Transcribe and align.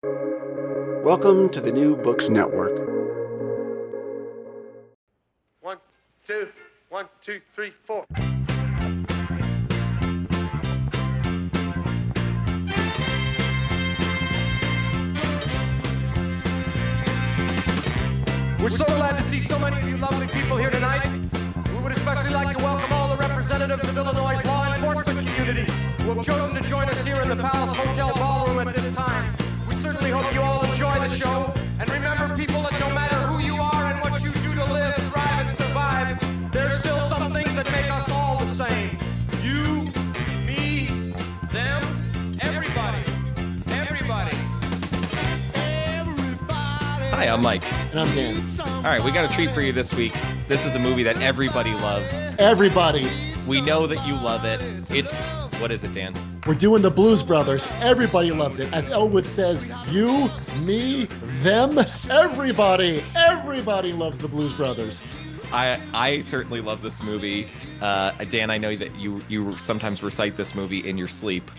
Welcome 0.00 1.48
to 1.48 1.60
the 1.60 1.72
New 1.72 1.96
Books 1.96 2.28
Network. 2.28 2.70
One, 5.60 5.78
two, 6.24 6.46
one, 6.88 7.08
two, 7.20 7.40
three, 7.52 7.72
four. 7.84 8.04
We're 18.60 18.70
so 18.70 18.84
glad 18.84 19.20
to 19.20 19.28
see 19.28 19.40
so 19.40 19.58
many 19.58 19.80
of 19.80 19.88
you 19.88 19.96
lovely 19.96 20.28
people 20.28 20.58
here 20.58 20.70
tonight. 20.70 21.28
We 21.72 21.78
would 21.80 21.90
especially 21.90 22.30
like 22.34 22.56
to 22.56 22.62
welcome 22.62 22.92
all 22.92 23.16
the 23.16 23.16
representatives 23.16 23.88
of 23.88 23.96
Illinois' 23.96 24.44
law 24.44 24.72
enforcement 24.76 25.26
community 25.26 25.72
who 26.02 26.14
have 26.14 26.24
chosen 26.24 26.62
to 26.62 26.68
join 26.68 26.88
us 26.88 27.04
here 27.04 27.20
in 27.20 27.28
the 27.28 27.36
Palace 27.36 27.74
Hotel 27.74 28.12
Ballroom 28.14 28.68
at 28.68 28.76
this 28.76 28.94
time. 28.94 29.47
We 29.88 29.94
certainly 29.94 30.10
hope 30.10 30.34
you 30.34 30.42
all 30.42 30.62
enjoy 30.66 30.98
the 30.98 31.08
show. 31.08 31.50
And 31.78 31.88
remember, 31.88 32.36
people, 32.36 32.60
that 32.60 32.78
no 32.78 32.90
matter 32.90 33.16
who 33.26 33.38
you 33.38 33.54
are 33.54 33.84
and 33.86 33.98
what 34.02 34.22
you 34.22 34.30
do 34.32 34.54
to 34.54 34.64
live, 34.70 34.94
thrive, 35.10 35.48
and 35.48 35.56
survive, 35.56 36.52
there's 36.52 36.78
still 36.78 37.00
some 37.08 37.32
things 37.32 37.54
that 37.54 37.64
make 37.72 37.90
us 37.90 38.06
all 38.10 38.38
the 38.38 38.50
same. 38.50 38.98
You, 39.42 39.90
me, 40.44 41.14
them, 41.50 42.38
everybody. 42.42 43.02
Everybody. 43.68 44.36
Hi, 47.10 47.24
I'm 47.24 47.40
Mike. 47.40 47.64
And 47.90 48.00
I'm 48.00 48.14
Dan. 48.14 48.44
All 48.60 48.82
right, 48.82 49.02
we 49.02 49.10
got 49.10 49.24
a 49.24 49.34
treat 49.34 49.52
for 49.52 49.62
you 49.62 49.72
this 49.72 49.94
week. 49.94 50.14
This 50.48 50.66
is 50.66 50.74
a 50.74 50.78
movie 50.78 51.04
that 51.04 51.22
everybody 51.22 51.72
loves. 51.72 52.12
Everybody. 52.38 53.08
We 53.46 53.62
know 53.62 53.86
that 53.86 54.06
you 54.06 54.12
love 54.16 54.44
it. 54.44 54.60
It's 54.90 55.18
what 55.62 55.72
is 55.72 55.82
it, 55.82 55.94
Dan? 55.94 56.14
We're 56.48 56.54
doing 56.54 56.80
the 56.80 56.90
Blues 56.90 57.22
Brothers. 57.22 57.68
Everybody 57.82 58.30
loves 58.30 58.58
it. 58.58 58.72
As 58.72 58.88
Elwood 58.88 59.26
says, 59.26 59.66
you, 59.90 60.30
me, 60.64 61.04
them, 61.42 61.78
everybody. 62.08 63.02
Everybody 63.14 63.92
loves 63.92 64.18
the 64.18 64.28
Blues 64.28 64.54
Brothers. 64.54 65.02
I 65.52 65.78
I 65.92 66.22
certainly 66.22 66.62
love 66.62 66.80
this 66.80 67.02
movie. 67.02 67.50
Uh, 67.82 68.12
Dan, 68.30 68.48
I 68.48 68.56
know 68.56 68.74
that 68.74 68.96
you 68.96 69.20
you 69.28 69.58
sometimes 69.58 70.02
recite 70.02 70.38
this 70.38 70.54
movie 70.54 70.88
in 70.88 70.96
your 70.96 71.06
sleep. 71.06 71.50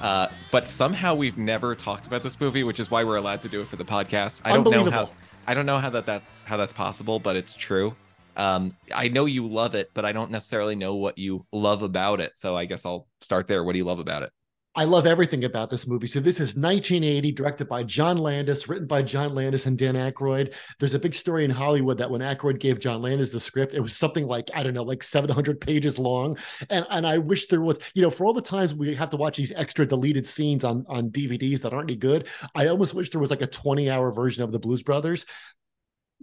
Uh, 0.00 0.28
but 0.50 0.70
somehow 0.70 1.14
we've 1.14 1.36
never 1.36 1.74
talked 1.74 2.06
about 2.06 2.22
this 2.22 2.40
movie, 2.40 2.64
which 2.64 2.80
is 2.80 2.90
why 2.90 3.04
we're 3.04 3.16
allowed 3.16 3.42
to 3.42 3.50
do 3.50 3.60
it 3.60 3.68
for 3.68 3.76
the 3.76 3.84
podcast. 3.84 4.40
I 4.46 4.54
don't 4.54 4.70
know 4.70 4.90
how 4.90 5.10
I 5.46 5.52
don't 5.52 5.66
know 5.66 5.76
how 5.76 5.90
that, 5.90 6.06
that 6.06 6.22
how 6.44 6.56
that's 6.56 6.72
possible, 6.72 7.20
but 7.20 7.36
it's 7.36 7.52
true. 7.52 7.94
Um, 8.34 8.76
I 8.94 9.08
know 9.08 9.26
you 9.26 9.46
love 9.46 9.74
it, 9.74 9.90
but 9.92 10.06
I 10.06 10.12
don't 10.12 10.30
necessarily 10.30 10.74
know 10.74 10.94
what 10.94 11.18
you 11.18 11.44
love 11.52 11.82
about 11.82 12.20
it. 12.22 12.38
So 12.38 12.56
I 12.56 12.64
guess 12.64 12.86
I'll 12.86 13.08
start 13.20 13.46
there. 13.46 13.62
What 13.62 13.72
do 13.72 13.78
you 13.78 13.84
love 13.84 13.98
about 13.98 14.22
it? 14.22 14.32
I 14.78 14.84
love 14.84 15.08
everything 15.08 15.42
about 15.42 15.70
this 15.70 15.88
movie. 15.88 16.06
So 16.06 16.20
this 16.20 16.38
is 16.38 16.54
1980, 16.54 17.32
directed 17.32 17.68
by 17.68 17.82
John 17.82 18.16
Landis, 18.16 18.68
written 18.68 18.86
by 18.86 19.02
John 19.02 19.34
Landis 19.34 19.66
and 19.66 19.76
Dan 19.76 19.96
Aykroyd. 19.96 20.54
There's 20.78 20.94
a 20.94 21.00
big 21.00 21.14
story 21.14 21.44
in 21.44 21.50
Hollywood 21.50 21.98
that 21.98 22.08
when 22.08 22.20
Aykroyd 22.20 22.60
gave 22.60 22.78
John 22.78 23.02
Landis 23.02 23.32
the 23.32 23.40
script, 23.40 23.74
it 23.74 23.80
was 23.80 23.96
something 23.96 24.24
like 24.24 24.48
I 24.54 24.62
don't 24.62 24.74
know, 24.74 24.84
like 24.84 25.02
700 25.02 25.60
pages 25.60 25.98
long. 25.98 26.38
And 26.70 26.86
and 26.90 27.08
I 27.08 27.18
wish 27.18 27.48
there 27.48 27.60
was, 27.60 27.80
you 27.94 28.02
know, 28.02 28.10
for 28.10 28.24
all 28.24 28.32
the 28.32 28.40
times 28.40 28.72
we 28.72 28.94
have 28.94 29.10
to 29.10 29.16
watch 29.16 29.36
these 29.36 29.50
extra 29.56 29.84
deleted 29.84 30.24
scenes 30.24 30.62
on 30.62 30.86
on 30.88 31.10
DVDs 31.10 31.60
that 31.62 31.72
aren't 31.72 31.90
any 31.90 31.96
good, 31.96 32.28
I 32.54 32.68
almost 32.68 32.94
wish 32.94 33.10
there 33.10 33.20
was 33.20 33.30
like 33.30 33.42
a 33.42 33.48
20 33.48 33.90
hour 33.90 34.12
version 34.12 34.44
of 34.44 34.52
the 34.52 34.60
Blues 34.60 34.84
Brothers 34.84 35.26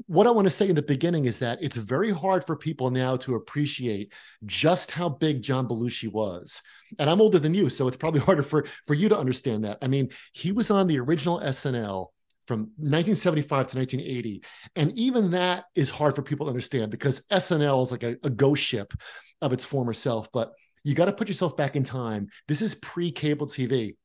what 0.07 0.27
I 0.27 0.31
want 0.31 0.45
to 0.45 0.51
say 0.51 0.67
in 0.67 0.75
the 0.75 0.81
beginning 0.81 1.25
is 1.25 1.39
that 1.39 1.59
it's 1.61 1.77
very 1.77 2.11
hard 2.11 2.45
for 2.45 2.55
people 2.55 2.91
now 2.91 3.15
to 3.17 3.35
appreciate 3.35 4.11
just 4.45 4.91
how 4.91 5.09
big 5.09 5.41
John 5.41 5.67
Belushi 5.67 6.11
was. 6.11 6.61
And 6.99 7.09
I'm 7.09 7.21
older 7.21 7.39
than 7.39 7.53
you, 7.53 7.69
so 7.69 7.87
it's 7.87 7.97
probably 7.97 8.19
harder 8.27 8.43
for 8.43 8.65
for 8.85 8.93
you 8.93 9.09
to 9.09 9.17
understand 9.17 9.63
that. 9.63 9.77
I 9.81 9.87
mean, 9.87 10.09
he 10.33 10.51
was 10.51 10.69
on 10.69 10.87
the 10.87 10.99
original 10.99 11.39
SNL 11.39 12.07
from 12.45 12.59
1975 12.77 13.47
to 13.67 13.77
1980, 13.77 14.43
and 14.75 14.91
even 14.97 15.31
that 15.31 15.65
is 15.75 15.89
hard 15.89 16.15
for 16.15 16.21
people 16.21 16.45
to 16.45 16.51
understand 16.51 16.91
because 16.91 17.21
SNL 17.31 17.83
is 17.83 17.91
like 17.91 18.03
a, 18.03 18.17
a 18.23 18.29
ghost 18.29 18.61
ship 18.61 18.93
of 19.41 19.53
its 19.53 19.65
former 19.65 19.93
self. 19.93 20.31
But 20.31 20.53
you 20.83 20.93
got 20.93 21.05
to 21.05 21.13
put 21.13 21.27
yourself 21.27 21.57
back 21.57 21.75
in 21.75 21.83
time. 21.83 22.27
This 22.47 22.61
is 22.61 22.75
pre-cable 22.75 23.47
TV 23.47 23.95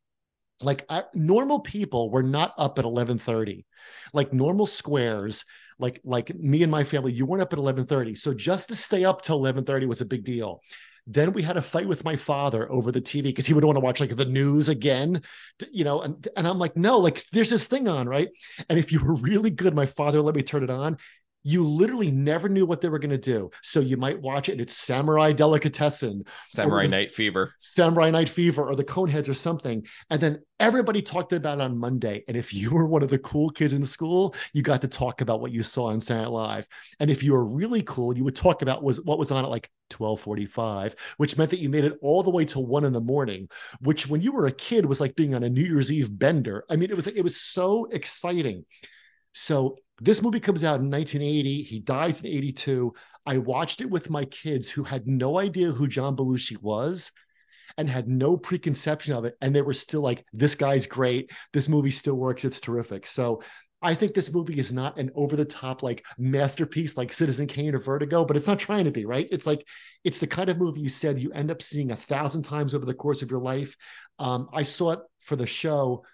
like 0.62 0.84
I, 0.88 1.04
normal 1.14 1.60
people 1.60 2.10
were 2.10 2.22
not 2.22 2.54
up 2.58 2.78
at 2.78 2.84
11:30 2.84 3.64
like 4.12 4.32
normal 4.32 4.66
squares 4.66 5.44
like 5.80 6.00
like 6.04 6.34
me 6.34 6.62
and 6.62 6.70
my 6.70 6.84
family 6.84 7.12
you 7.12 7.26
weren't 7.26 7.42
up 7.42 7.52
at 7.52 7.58
11:30 7.58 8.16
so 8.16 8.32
just 8.34 8.68
to 8.68 8.76
stay 8.76 9.04
up 9.04 9.22
till 9.22 9.38
11:30 9.40 9.86
was 9.86 10.00
a 10.00 10.06
big 10.06 10.24
deal 10.24 10.62
then 11.06 11.32
we 11.32 11.42
had 11.42 11.56
a 11.56 11.62
fight 11.62 11.88
with 11.88 12.04
my 12.04 12.14
father 12.14 12.70
over 12.70 12.92
the 12.92 13.00
TV 13.00 13.24
because 13.24 13.46
he 13.46 13.54
would 13.54 13.64
want 13.64 13.76
to 13.76 13.80
watch 13.80 14.00
like 14.00 14.14
the 14.14 14.24
news 14.24 14.68
again, 14.68 15.22
you 15.72 15.82
know. 15.82 16.02
And, 16.02 16.28
and 16.36 16.46
I'm 16.46 16.58
like, 16.58 16.76
no, 16.76 16.98
like 16.98 17.24
there's 17.32 17.50
this 17.50 17.66
thing 17.66 17.88
on, 17.88 18.08
right? 18.08 18.28
And 18.68 18.78
if 18.78 18.92
you 18.92 19.00
were 19.04 19.14
really 19.14 19.50
good, 19.50 19.74
my 19.74 19.86
father 19.86 20.22
let 20.22 20.34
me 20.34 20.42
turn 20.42 20.62
it 20.62 20.70
on. 20.70 20.98
You 21.42 21.64
literally 21.64 22.10
never 22.10 22.48
knew 22.48 22.66
what 22.66 22.80
they 22.80 22.88
were 22.88 22.98
going 22.98 23.10
to 23.10 23.18
do. 23.18 23.50
So 23.62 23.80
you 23.80 23.96
might 23.96 24.20
watch 24.20 24.48
it 24.48 24.52
and 24.52 24.60
it's 24.60 24.76
Samurai 24.76 25.32
Delicatessen, 25.32 26.24
Samurai 26.48 26.86
Night 26.86 27.14
Fever. 27.14 27.54
Samurai 27.60 28.10
Night 28.10 28.28
Fever 28.28 28.66
or 28.66 28.76
the 28.76 28.84
Coneheads 28.84 29.28
or 29.28 29.34
something. 29.34 29.86
And 30.10 30.20
then 30.20 30.40
everybody 30.58 31.02
talked 31.02 31.32
about 31.32 31.58
it 31.58 31.62
on 31.62 31.78
Monday. 31.78 32.24
And 32.28 32.36
if 32.36 32.52
you 32.52 32.70
were 32.70 32.86
one 32.86 33.02
of 33.02 33.08
the 33.08 33.18
cool 33.18 33.50
kids 33.50 33.72
in 33.72 33.84
school, 33.84 34.34
you 34.52 34.62
got 34.62 34.82
to 34.82 34.88
talk 34.88 35.20
about 35.20 35.40
what 35.40 35.52
you 35.52 35.62
saw 35.62 35.86
on 35.86 36.00
Saturday 36.00 36.24
Night 36.24 36.32
Live. 36.32 36.68
And 37.00 37.10
if 37.10 37.22
you 37.22 37.32
were 37.32 37.44
really 37.44 37.82
cool, 37.82 38.16
you 38.16 38.24
would 38.24 38.36
talk 38.36 38.62
about 38.62 38.82
was 38.82 39.00
what 39.02 39.18
was 39.18 39.30
on 39.30 39.44
at 39.44 39.50
like 39.50 39.70
1245, 39.90 40.94
which 41.16 41.36
meant 41.36 41.50
that 41.50 41.60
you 41.60 41.68
made 41.68 41.84
it 41.84 41.98
all 42.02 42.22
the 42.22 42.30
way 42.30 42.44
till 42.44 42.66
one 42.66 42.84
in 42.84 42.92
the 42.92 43.00
morning, 43.00 43.48
which 43.80 44.06
when 44.06 44.20
you 44.20 44.32
were 44.32 44.46
a 44.46 44.52
kid 44.52 44.84
was 44.86 45.00
like 45.00 45.16
being 45.16 45.34
on 45.34 45.42
a 45.42 45.48
New 45.48 45.64
Year's 45.64 45.92
Eve 45.92 46.16
bender. 46.16 46.64
I 46.70 46.76
mean, 46.76 46.90
it 46.90 46.96
was 46.96 47.06
it 47.06 47.22
was 47.22 47.40
so 47.40 47.86
exciting. 47.86 48.64
So 49.32 49.76
this 50.00 50.22
movie 50.22 50.40
comes 50.40 50.64
out 50.64 50.80
in 50.80 50.90
1980. 50.90 51.62
He 51.62 51.80
dies 51.80 52.20
in 52.20 52.26
82. 52.26 52.92
I 53.26 53.38
watched 53.38 53.80
it 53.80 53.90
with 53.90 54.10
my 54.10 54.24
kids 54.24 54.70
who 54.70 54.82
had 54.82 55.06
no 55.06 55.38
idea 55.38 55.70
who 55.70 55.86
John 55.86 56.16
Belushi 56.16 56.60
was 56.60 57.12
and 57.76 57.88
had 57.88 58.08
no 58.08 58.36
preconception 58.36 59.14
of 59.14 59.24
it. 59.24 59.36
And 59.40 59.54
they 59.54 59.62
were 59.62 59.74
still 59.74 60.00
like, 60.00 60.24
this 60.32 60.54
guy's 60.54 60.86
great. 60.86 61.30
This 61.52 61.68
movie 61.68 61.90
still 61.90 62.16
works. 62.16 62.44
It's 62.44 62.60
terrific. 62.60 63.06
So 63.06 63.42
I 63.82 63.94
think 63.94 64.14
this 64.14 64.32
movie 64.32 64.58
is 64.58 64.72
not 64.72 64.98
an 64.98 65.10
over 65.14 65.36
the 65.36 65.44
top 65.44 65.82
like 65.82 66.04
masterpiece 66.18 66.96
like 66.96 67.12
Citizen 67.12 67.46
Kane 67.46 67.74
or 67.74 67.78
Vertigo, 67.78 68.24
but 68.24 68.36
it's 68.36 68.46
not 68.46 68.58
trying 68.58 68.84
to 68.84 68.90
be, 68.90 69.06
right? 69.06 69.28
It's 69.30 69.46
like, 69.46 69.66
it's 70.04 70.18
the 70.18 70.26
kind 70.26 70.50
of 70.50 70.58
movie 70.58 70.80
you 70.80 70.88
said 70.88 71.18
you 71.18 71.32
end 71.32 71.50
up 71.50 71.62
seeing 71.62 71.90
a 71.90 71.96
thousand 71.96 72.42
times 72.42 72.74
over 72.74 72.84
the 72.84 72.94
course 72.94 73.22
of 73.22 73.30
your 73.30 73.40
life. 73.40 73.76
Um, 74.18 74.48
I 74.52 74.64
saw 74.64 74.92
it 74.92 75.00
for 75.20 75.36
the 75.36 75.46
show 75.46 76.04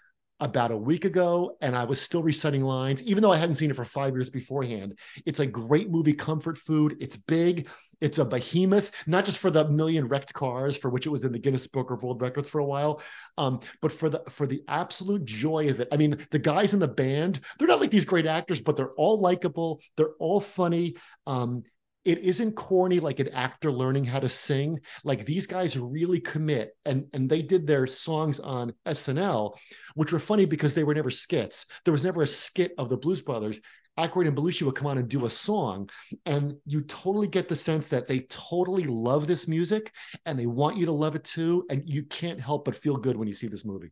about 0.41 0.71
a 0.71 0.77
week 0.77 1.05
ago 1.05 1.57
and 1.61 1.75
I 1.75 1.85
was 1.85 2.01
still 2.01 2.23
reciting 2.23 2.63
lines, 2.63 3.03
even 3.03 3.23
though 3.23 3.33
I 3.33 3.39
hadn't 3.39 3.55
seen 3.55 3.71
it 3.71 3.77
for 3.77 3.85
five 3.85 4.15
years 4.15 4.29
beforehand. 4.29 4.99
It's 5.25 5.41
a 5.41 5.47
great 5.47 5.91
movie, 5.91 6.13
comfort 6.13 6.59
food. 6.59 6.97
It's 7.01 7.17
big. 7.17 7.69
It's 8.01 8.19
a 8.19 8.25
behemoth, 8.25 8.91
not 9.07 9.25
just 9.25 9.39
for 9.39 9.51
the 9.51 9.69
million 9.69 10.07
wrecked 10.07 10.35
cars 10.35 10.77
for 10.77 10.91
which 10.91 11.07
it 11.07 11.11
was 11.11 11.25
in 11.25 11.33
the 11.33 11.39
Guinness 11.39 11.67
Book 11.67 11.91
of 11.91 12.03
World 12.03 12.21
Records 12.21 12.49
for 12.49 12.59
a 12.59 12.65
while, 12.65 13.01
um, 13.39 13.61
but 13.81 13.91
for 13.91 14.11
the 14.11 14.23
for 14.29 14.47
the 14.47 14.63
absolute 14.69 15.25
joy 15.25 15.71
of 15.71 15.81
it. 15.81 15.89
I 15.91 15.97
mean, 15.97 16.19
the 16.31 16.39
guys 16.39 16.75
in 16.75 16.81
the 16.81 16.89
band, 16.89 17.41
they're 17.59 17.69
not 17.69 17.81
like 17.81 17.91
these 17.91 18.05
great 18.05 18.27
actors, 18.27 18.61
but 18.61 18.77
they're 18.77 18.93
all 18.93 19.19
likable. 19.19 19.81
They're 19.97 20.15
all 20.19 20.41
funny. 20.41 20.97
Um, 21.27 21.63
it 22.07 22.19
isn't 22.21 22.53
corny 22.53 23.01
like 23.01 23.19
an 23.19 23.29
actor 23.29 23.73
learning 23.73 24.05
how 24.05 24.21
to 24.21 24.29
sing. 24.29 24.79
Like 25.03 25.27
these 25.27 25.47
guys 25.47 25.77
really 25.77 26.21
commit, 26.21 26.71
and 26.85 27.07
and 27.13 27.29
they 27.29 27.43
did 27.43 27.67
their 27.67 27.87
songs 27.89 28.39
on 28.39 28.73
SNL, 28.87 29.57
which 29.95 30.13
were 30.13 30.21
funny 30.21 30.47
because 30.47 30.73
they 30.73 30.85
were 30.85 30.95
never 30.95 31.11
skits. 31.11 31.67
There 31.85 31.93
was 31.93 32.05
never 32.05 32.23
a 32.23 32.27
skit 32.27 32.73
of 32.79 32.89
the 32.89 32.97
Blues 32.97 33.23
Brothers. 33.23 33.61
Aykroyd 33.99 34.29
and 34.29 34.37
Belushi 34.37 34.63
would 34.63 34.75
come 34.75 34.87
on 34.87 34.99
and 34.99 35.09
do 35.09 35.27
a 35.27 35.31
song, 35.31 35.91
and 36.27 36.55
you 36.65 36.83
totally 36.83 37.27
get 37.27 37.49
the 37.49 37.57
sense 37.57 37.89
that 37.89 38.07
they 38.07 38.21
totally 38.29 38.85
love 38.85 39.27
this 39.27 39.49
music 39.49 39.93
and 40.27 40.39
they 40.39 40.47
want 40.47 40.77
you 40.77 40.87
to 40.87 40.93
love 40.93 41.17
it 41.17 41.25
too, 41.25 41.65
and 41.71 41.83
you 41.87 42.05
can't 42.05 42.41
help 42.41 42.67
but 42.67 42.77
feel 42.77 42.97
good 42.97 43.17
when 43.17 43.27
you 43.27 43.35
see 43.35 43.49
this 43.49 43.65
movie. 43.65 43.91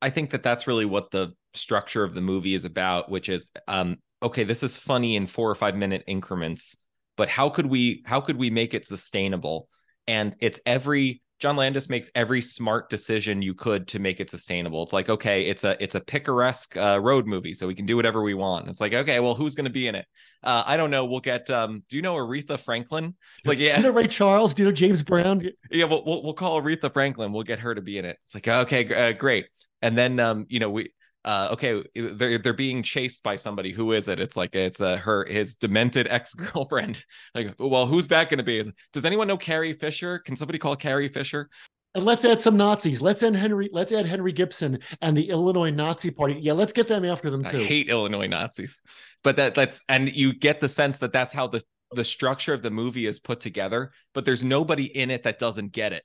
I 0.00 0.10
think 0.10 0.30
that 0.30 0.42
that's 0.42 0.66
really 0.66 0.84
what 0.84 1.10
the 1.10 1.32
structure 1.54 2.04
of 2.04 2.14
the 2.14 2.20
movie 2.20 2.54
is 2.54 2.66
about, 2.66 3.10
which 3.10 3.28
is 3.28 3.50
um, 3.66 3.96
okay, 4.22 4.44
this 4.44 4.62
is 4.62 4.76
funny 4.76 5.16
in 5.16 5.26
four 5.26 5.50
or 5.50 5.54
five 5.54 5.74
minute 5.74 6.04
increments, 6.06 6.76
but 7.16 7.28
how 7.28 7.48
could 7.48 7.66
we 7.66 8.02
how 8.06 8.20
could 8.20 8.36
we 8.36 8.50
make 8.50 8.74
it 8.74 8.86
sustainable? 8.86 9.68
And 10.06 10.36
it's 10.40 10.60
every 10.66 11.22
John 11.38 11.56
Landis 11.56 11.90
makes 11.90 12.10
every 12.14 12.40
smart 12.40 12.88
decision 12.88 13.42
you 13.42 13.52
could 13.52 13.88
to 13.88 13.98
make 13.98 14.20
it 14.20 14.30
sustainable. 14.30 14.82
It's 14.82 14.94
like, 14.94 15.10
okay, 15.10 15.46
it's 15.46 15.64
a 15.64 15.82
it's 15.82 15.94
a 15.94 16.00
picaresque 16.00 16.76
uh, 16.76 16.98
road 17.02 17.26
movie, 17.26 17.52
so 17.52 17.66
we 17.66 17.74
can 17.74 17.84
do 17.84 17.94
whatever 17.94 18.22
we 18.22 18.32
want. 18.32 18.68
It's 18.68 18.80
like, 18.80 18.94
okay, 18.94 19.20
well, 19.20 19.34
who's 19.34 19.54
going 19.54 19.66
to 19.66 19.70
be 19.70 19.86
in 19.86 19.94
it? 19.94 20.06
Uh, 20.42 20.62
I 20.66 20.78
don't 20.78 20.90
know. 20.90 21.04
We'll 21.04 21.20
get. 21.20 21.50
Um, 21.50 21.82
do 21.90 21.96
you 21.96 22.02
know 22.02 22.14
Aretha 22.14 22.58
Franklin? 22.58 23.14
It's 23.38 23.48
like, 23.48 23.58
Do 23.58 23.64
yeah, 23.64 23.76
you 23.76 23.82
know 23.82 23.92
Ray 23.92 24.06
Charles? 24.06 24.54
Do 24.54 24.62
you 24.62 24.68
know 24.68 24.72
James 24.72 25.02
Brown? 25.02 25.46
yeah, 25.70 25.84
we'll, 25.84 26.04
we'll 26.06 26.22
we'll 26.22 26.34
call 26.34 26.60
Aretha 26.62 26.90
Franklin. 26.90 27.32
We'll 27.32 27.42
get 27.42 27.58
her 27.58 27.74
to 27.74 27.82
be 27.82 27.98
in 27.98 28.06
it. 28.06 28.16
It's 28.24 28.34
like 28.34 28.48
okay, 28.48 28.94
uh, 28.94 29.12
great. 29.12 29.46
And 29.82 29.96
then 29.96 30.18
um, 30.18 30.46
you 30.48 30.58
know, 30.58 30.70
we 30.70 30.90
uh, 31.26 31.48
okay, 31.50 31.82
they're 31.94 32.38
they're 32.38 32.52
being 32.54 32.84
chased 32.84 33.22
by 33.24 33.34
somebody. 33.34 33.72
Who 33.72 33.90
is 33.92 34.06
it? 34.06 34.20
It's 34.20 34.36
like 34.36 34.54
it's 34.54 34.80
uh, 34.80 34.96
her 34.98 35.24
his 35.24 35.56
demented 35.56 36.06
ex 36.10 36.32
girlfriend. 36.32 37.04
Like, 37.34 37.54
well, 37.58 37.86
who's 37.86 38.08
that 38.08 38.30
going 38.30 38.38
to 38.38 38.44
be? 38.44 38.72
Does 38.92 39.04
anyone 39.04 39.28
know 39.28 39.36
Carrie 39.36 39.74
Fisher? 39.74 40.20
Can 40.20 40.36
somebody 40.36 40.58
call 40.58 40.74
Carrie 40.74 41.08
Fisher? 41.08 41.50
And 41.94 42.04
let's 42.04 42.24
add 42.24 42.40
some 42.40 42.56
Nazis. 42.56 43.02
Let's 43.02 43.22
add 43.22 43.34
Henry. 43.34 43.68
Let's 43.72 43.92
add 43.92 44.06
Henry 44.06 44.32
Gibson 44.32 44.78
and 45.02 45.16
the 45.16 45.28
Illinois 45.28 45.70
Nazi 45.70 46.10
Party. 46.10 46.34
Yeah, 46.34 46.52
let's 46.52 46.72
get 46.72 46.88
them 46.88 47.04
after 47.04 47.28
them 47.28 47.44
too. 47.44 47.60
I 47.60 47.64
hate 47.64 47.88
Illinois 47.90 48.26
Nazis, 48.26 48.80
but 49.22 49.36
that 49.36 49.54
that's 49.54 49.82
and 49.88 50.14
you 50.14 50.32
get 50.32 50.60
the 50.60 50.68
sense 50.68 50.98
that 50.98 51.12
that's 51.12 51.32
how 51.32 51.46
the 51.48 51.62
the 51.92 52.04
structure 52.04 52.54
of 52.54 52.62
the 52.62 52.70
movie 52.70 53.06
is 53.06 53.18
put 53.18 53.40
together. 53.40 53.92
But 54.14 54.24
there's 54.24 54.44
nobody 54.44 54.84
in 54.84 55.10
it 55.10 55.24
that 55.24 55.38
doesn't 55.38 55.72
get 55.72 55.92
it, 55.92 56.04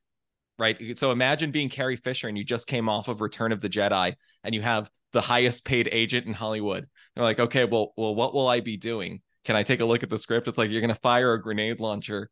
right? 0.59 0.97
So 0.97 1.11
imagine 1.11 1.51
being 1.51 1.69
Carrie 1.69 1.97
Fisher 1.97 2.27
and 2.27 2.37
you 2.37 2.43
just 2.43 2.67
came 2.67 2.89
off 2.89 3.07
of 3.07 3.21
Return 3.21 3.51
of 3.51 3.61
the 3.61 3.69
Jedi 3.69 4.15
and 4.43 4.55
you 4.55 4.61
have 4.61 4.89
the 5.13 5.21
highest 5.21 5.65
paid 5.65 5.89
agent 5.91 6.27
in 6.27 6.33
Hollywood. 6.33 6.87
They're 7.15 7.23
like, 7.23 7.39
okay, 7.39 7.65
well, 7.65 7.93
well, 7.97 8.15
what 8.15 8.33
will 8.33 8.47
I 8.47 8.59
be 8.59 8.77
doing? 8.77 9.21
Can 9.43 9.55
I 9.55 9.63
take 9.63 9.79
a 9.79 9.85
look 9.85 10.03
at 10.03 10.09
the 10.09 10.17
script? 10.17 10.47
It's 10.47 10.57
like 10.57 10.69
you're 10.69 10.81
gonna 10.81 10.95
fire 10.95 11.33
a 11.33 11.41
grenade 11.41 11.79
launcher 11.79 12.29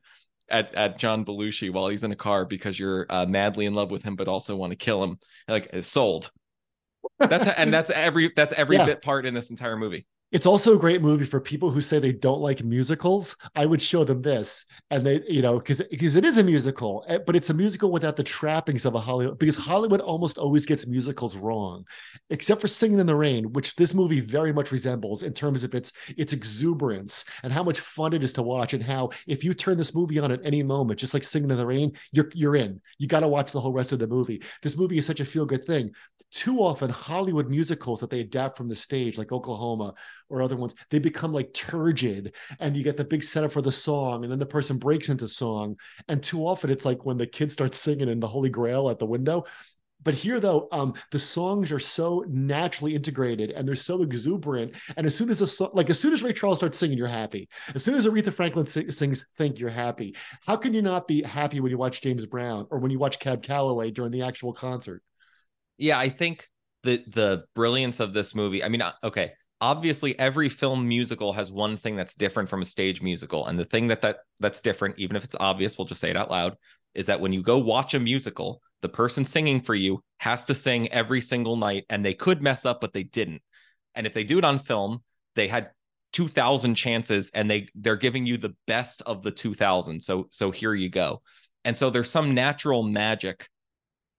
at 0.50 0.74
at 0.76 1.00
John 1.00 1.26
Belushi 1.26 1.72
while 1.72 1.88
he's 1.88 2.04
in 2.04 2.12
a 2.12 2.16
car 2.16 2.46
because 2.46 2.80
you're 2.80 3.06
uh, 3.10 3.26
madly 3.26 3.66
in 3.66 3.74
love 3.74 3.92
with 3.92 4.04
him, 4.04 4.16
but 4.16 4.28
also 4.28 4.56
want 4.56 4.72
to 4.72 4.78
kill 4.78 5.04
him. 5.04 5.18
Like 5.48 5.70
sold. 5.81 6.31
That's 7.20 7.48
and 7.48 7.74
that's 7.74 7.90
every 7.90 8.31
that's 8.36 8.54
every 8.54 8.78
yeah. 8.78 8.86
bit 8.86 9.02
part 9.02 9.26
in 9.26 9.34
this 9.34 9.50
entire 9.50 9.78
movie. 9.78 10.06
It's 10.31 10.46
also 10.46 10.76
a 10.76 10.80
great 10.80 11.02
movie 11.02 11.26
for 11.26 11.42
people 11.42 11.72
who 11.72 11.81
say 11.81 11.98
they 11.98 12.12
don't 12.12 12.40
like 12.40 12.64
musicals. 12.64 13.36
I 13.56 13.66
would 13.66 13.81
show 13.81 14.04
them 14.04 14.22
this, 14.22 14.64
and 14.92 15.04
they, 15.04 15.24
you 15.28 15.42
know, 15.42 15.58
because 15.58 15.81
because 15.90 16.16
it 16.16 16.24
is 16.24 16.38
a 16.38 16.44
musical, 16.44 17.04
eh, 17.08 17.18
but 17.26 17.36
it's 17.36 17.50
a 17.50 17.54
musical 17.54 17.90
without 17.90 18.16
the 18.16 18.24
trappings 18.24 18.86
of 18.86 18.94
a 18.94 19.00
Hollywood. 19.00 19.40
Because 19.40 19.58
Hollywood 19.58 20.02
almost 20.02 20.38
always 20.38 20.68
gets 20.68 20.86
musicals 20.86 21.36
wrong, 21.36 21.84
except 22.30 22.62
for 22.62 22.68
Singing 22.68 23.00
in 23.00 23.08
the 23.08 23.16
Rain, 23.16 23.52
which 23.54 23.76
this 23.76 23.96
movie 23.96 24.20
very 24.20 24.54
much 24.54 24.72
resembles 24.72 25.24
in 25.24 25.34
terms 25.34 25.64
of 25.64 25.74
its 25.74 25.94
its 26.16 26.31
exuberance 26.31 27.26
and 27.42 27.52
how 27.52 27.64
much 27.64 27.80
fun 27.80 28.14
it 28.14 28.24
is 28.24 28.34
to 28.34 28.44
watch, 28.44 28.74
and 28.74 28.84
how 28.84 29.10
if 29.26 29.44
you 29.44 29.56
turn 29.56 29.78
this 29.78 29.96
movie 29.96 30.20
on 30.20 30.31
at 30.31 30.46
any 30.46 30.62
moment, 30.62 31.00
just 31.00 31.16
like 31.16 31.24
Singing 31.24 31.50
in 31.50 31.58
the 31.58 31.66
Rain, 31.66 31.92
you're 32.12 32.30
you're 32.36 32.56
in. 32.56 32.80
You 33.00 33.08
got 33.08 33.22
to 33.22 33.28
watch 33.28 33.52
the 33.52 33.62
whole 33.62 33.74
rest 33.74 33.94
of 33.94 34.00
the 34.00 34.06
movie. 34.06 34.44
This 34.62 34.78
movie 34.78 35.00
is 35.00 35.08
such 35.08 35.22
a 35.22 35.26
feel 35.26 35.48
good 35.48 35.66
thing. 35.66 35.92
Too 36.31 36.60
often, 36.60 36.92
Hollywood 36.92 37.50
musicals 37.50 38.00
that 38.02 38.12
they 38.12 38.20
adapt 38.20 38.56
from 38.56 38.70
the 38.70 38.76
stage, 38.76 39.18
like 39.18 39.31
Oklahoma 39.31 39.96
or 40.30 40.42
other 40.42 40.56
ones, 40.56 40.76
they 40.90 41.00
become 41.00 41.31
like 41.31 41.54
turgid 41.54 42.36
and 42.60 42.76
you 42.76 42.84
get 42.84 42.98
the 42.98 43.06
big 43.06 43.24
setup 43.24 43.52
for 43.52 43.62
the 43.62 43.72
song 43.72 44.24
and 44.24 44.31
then 44.31 44.40
the 44.40 44.46
person 44.46 44.78
breaks 44.78 45.10
into 45.10 45.28
song. 45.28 45.76
And 46.08 46.22
too 46.24 46.46
often 46.46 46.70
it's 46.70 46.86
like 46.86 47.06
when 47.06 47.18
the 47.18 47.28
kid 47.28 47.52
starts 47.52 47.80
singing 47.80 48.10
in 48.10 48.20
the 48.20 48.28
Holy 48.28 48.50
Grail 48.50 48.90
at 48.90 49.00
the 49.00 49.06
window. 49.06 49.46
But 50.02 50.14
here, 50.14 50.40
though, 50.40 50.70
um, 50.72 50.94
the 51.12 51.20
songs 51.20 51.72
are 51.72 51.80
so 51.80 52.24
naturally 52.30 52.96
integrated 52.96 53.52
and 53.52 53.68
they're 53.68 53.76
so 53.76 54.02
exuberant. 54.02 54.74
And 54.96 55.06
as 55.06 55.16
soon 55.16 55.30
as 55.30 55.42
a 55.42 55.70
like 55.74 55.90
as 55.90 56.00
soon 56.00 56.14
as 56.14 56.24
Ray 56.24 56.31
Charles 56.31 56.58
starts 56.58 56.78
singing, 56.78 56.98
you're 56.98 57.08
happy. 57.08 57.50
As 57.76 57.84
soon 57.84 57.96
as 57.96 58.06
Aretha 58.06 58.34
Franklin 58.34 58.66
sings 58.66 59.26
"Think," 59.38 59.60
you're 59.60 59.70
happy. 59.70 60.16
How 60.48 60.56
can 60.56 60.74
you 60.74 60.81
not 60.81 61.08
be 61.08 61.22
happy 61.22 61.60
when 61.60 61.70
you 61.70 61.78
watch 61.78 62.02
James 62.02 62.26
Brown 62.26 62.66
or 62.72 62.80
when 62.80 62.92
you 62.92 63.00
watch 63.00 63.20
Cab 63.20 63.44
Calloway 63.44 63.92
during 63.92 64.12
the 64.12 64.22
actual 64.22 64.54
concert? 64.54 65.04
Yeah, 65.78 66.00
I 66.00 66.08
think 66.08 66.50
the 66.84 67.04
the 67.08 67.44
brilliance 67.54 68.00
of 68.00 68.14
this 68.14 68.34
movie. 68.34 68.64
I 68.64 68.70
mean, 68.70 68.81
okay, 69.04 69.34
obviously 69.62 70.18
every 70.18 70.50
film 70.50 70.88
musical 70.88 71.34
has 71.34 71.52
one 71.52 71.78
thing 71.78 71.96
that's 71.96 72.14
different 72.14 72.50
from 72.50 72.62
a 72.62 72.66
stage 72.66 73.02
musical 73.02 73.46
and 73.48 73.60
the 73.60 73.66
thing 73.66 73.88
that, 73.88 74.02
that 74.02 74.20
that's 74.40 74.62
different 74.62 74.98
even 74.98 75.16
if 75.16 75.24
it's 75.24 75.36
obvious 75.40 75.78
we'll 75.78 75.86
just 75.86 76.02
say 76.02 76.10
it 76.10 76.18
out 76.18 76.32
loud 76.32 76.56
is 76.96 77.08
that 77.08 77.20
when 77.20 77.34
you 77.34 77.44
go 77.44 77.58
watch 77.58 77.94
a 77.94 78.00
musical 78.00 78.62
the 78.82 78.90
person 78.90 79.26
singing 79.26 79.62
for 79.62 79.76
you 79.76 80.02
has 80.18 80.44
to 80.46 80.56
sing 80.56 80.92
every 80.92 81.22
single 81.22 81.58
night 81.58 81.86
and 81.90 82.04
they 82.04 82.14
could 82.14 82.42
mess 82.42 82.66
up 82.66 82.82
but 82.82 82.94
they 82.94 83.04
didn't. 83.04 83.42
And 83.96 84.08
if 84.08 84.14
they 84.14 84.24
do 84.24 84.38
it 84.38 84.46
on 84.46 84.60
film 84.60 85.04
they 85.36 85.48
had 85.48 85.72
2000 86.14 86.76
chances 86.76 87.30
and 87.34 87.50
they 87.50 87.68
they're 87.76 87.96
giving 87.96 88.26
you 88.26 88.38
the 88.38 88.56
best 88.66 89.02
of 89.06 89.22
the 89.22 89.32
2000 89.32 90.02
so 90.02 90.28
so 90.32 90.52
here 90.52 90.74
you 90.74 90.90
go. 90.90 91.22
And 91.66 91.78
so 91.78 91.90
there's 91.90 92.10
some 92.10 92.34
natural 92.34 92.84
magic 92.84 93.48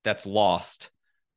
that's 0.05 0.27
lost. 0.27 0.91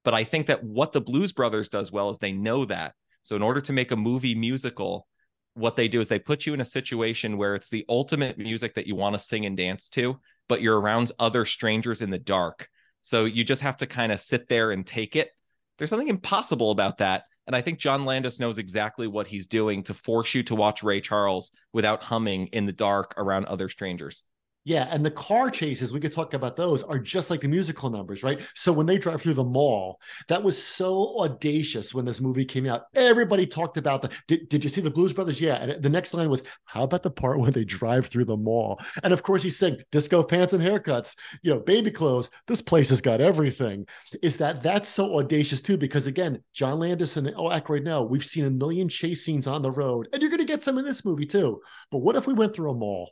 But 0.03 0.13
i 0.13 0.25
think 0.25 0.47
that 0.47 0.63
what 0.63 0.91
the 0.91 1.01
blues 1.01 1.31
brothers 1.31 1.69
does 1.69 1.91
well 1.91 2.09
is 2.09 2.17
they 2.17 2.33
know 2.33 2.65
that 2.65 2.93
so 3.23 3.35
in 3.35 3.41
order 3.41 3.61
to 3.61 3.73
make 3.73 3.91
a 3.91 3.95
movie 3.95 4.35
musical, 4.35 5.07
what 5.55 5.75
they 5.75 5.87
do 5.87 5.99
is 5.99 6.07
they 6.07 6.19
put 6.19 6.45
you 6.45 6.53
in 6.53 6.61
a 6.61 6.65
situation 6.65 7.37
where 7.37 7.55
it's 7.55 7.69
the 7.69 7.85
ultimate 7.89 8.37
music 8.37 8.75
that 8.75 8.87
you 8.87 8.95
want 8.95 9.13
to 9.13 9.19
sing 9.19 9.45
and 9.45 9.57
dance 9.57 9.89
to, 9.89 10.19
but 10.47 10.61
you're 10.61 10.79
around 10.79 11.11
other 11.19 11.45
strangers 11.45 12.01
in 12.01 12.09
the 12.09 12.19
dark. 12.19 12.67
So 13.01 13.25
you 13.25 13.43
just 13.43 13.61
have 13.61 13.77
to 13.77 13.87
kind 13.87 14.11
of 14.11 14.19
sit 14.19 14.47
there 14.49 14.71
and 14.71 14.85
take 14.85 15.15
it. 15.15 15.29
There's 15.77 15.89
something 15.89 16.07
impossible 16.07 16.71
about 16.71 16.99
that. 16.99 17.23
And 17.45 17.55
I 17.55 17.61
think 17.61 17.79
John 17.79 18.05
Landis 18.05 18.39
knows 18.39 18.57
exactly 18.57 19.07
what 19.07 19.27
he's 19.27 19.47
doing 19.47 19.83
to 19.83 19.93
force 19.93 20.33
you 20.33 20.43
to 20.43 20.55
watch 20.55 20.81
Ray 20.81 21.01
Charles 21.01 21.51
without 21.73 22.03
humming 22.03 22.47
in 22.47 22.65
the 22.65 22.71
dark 22.71 23.13
around 23.17 23.45
other 23.45 23.67
strangers. 23.67 24.23
Yeah, 24.65 24.87
and 24.89 25.05
the 25.05 25.11
car 25.11 25.49
chases, 25.49 25.91
we 25.91 25.99
could 25.99 26.13
talk 26.13 26.33
about 26.33 26.55
those, 26.55 26.83
are 26.83 26.99
just 26.99 27.29
like 27.29 27.41
the 27.41 27.49
musical 27.49 27.89
numbers, 27.89 28.23
right? 28.23 28.39
So 28.55 28.71
when 28.71 28.85
they 28.85 28.97
drive 28.97 29.21
through 29.21 29.33
the 29.33 29.43
mall, 29.43 29.99
that 30.29 30.41
was 30.41 30.61
so 30.61 31.19
audacious 31.19 31.93
when 31.93 32.05
this 32.05 32.21
movie 32.21 32.45
came 32.45 32.65
out. 32.65 32.83
Everybody 32.95 33.45
talked 33.45 33.77
about 33.77 34.01
the 34.01 34.11
did, 34.27 34.47
did 34.47 34.63
you 34.63 34.69
see 34.69 34.79
the 34.79 34.89
Blues 34.89 35.11
Brothers? 35.11 35.41
Yeah. 35.41 35.55
And 35.55 35.83
the 35.83 35.89
next 35.89 36.13
line 36.13 36.29
was, 36.29 36.43
How 36.63 36.83
about 36.83 37.03
the 37.03 37.11
part 37.11 37.39
when 37.39 37.51
they 37.51 37.65
drive 37.65 38.07
through 38.07 38.25
the 38.25 38.37
mall? 38.37 38.79
And 39.03 39.11
of 39.11 39.21
course, 39.21 39.43
he's 39.43 39.57
saying 39.57 39.81
Disco 39.91 40.23
pants 40.23 40.53
and 40.53 40.63
haircuts, 40.63 41.17
you 41.41 41.53
know, 41.53 41.59
baby 41.59 41.91
clothes. 41.91 42.29
This 42.47 42.61
place 42.61 42.89
has 42.89 43.01
got 43.01 43.19
everything. 43.19 43.85
Is 44.21 44.37
that 44.37 44.63
that's 44.63 44.87
so 44.87 45.19
audacious 45.19 45.61
too? 45.61 45.77
Because 45.77 46.07
again, 46.07 46.41
John 46.53 46.79
Landis 46.79 47.17
and 47.17 47.33
oh 47.35 47.49
Aykroyd 47.49 47.83
know 47.83 48.03
we've 48.03 48.25
seen 48.25 48.45
a 48.45 48.49
million 48.49 48.87
chase 48.87 49.25
scenes 49.25 49.45
on 49.45 49.61
the 49.61 49.71
road, 49.71 50.07
and 50.13 50.21
you're 50.21 50.31
gonna 50.31 50.45
get 50.45 50.63
some 50.63 50.77
in 50.77 50.85
this 50.85 51.03
movie 51.03 51.25
too. 51.25 51.61
But 51.91 51.99
what 51.99 52.15
if 52.15 52.27
we 52.27 52.33
went 52.33 52.55
through 52.55 52.71
a 52.71 52.75
mall? 52.75 53.11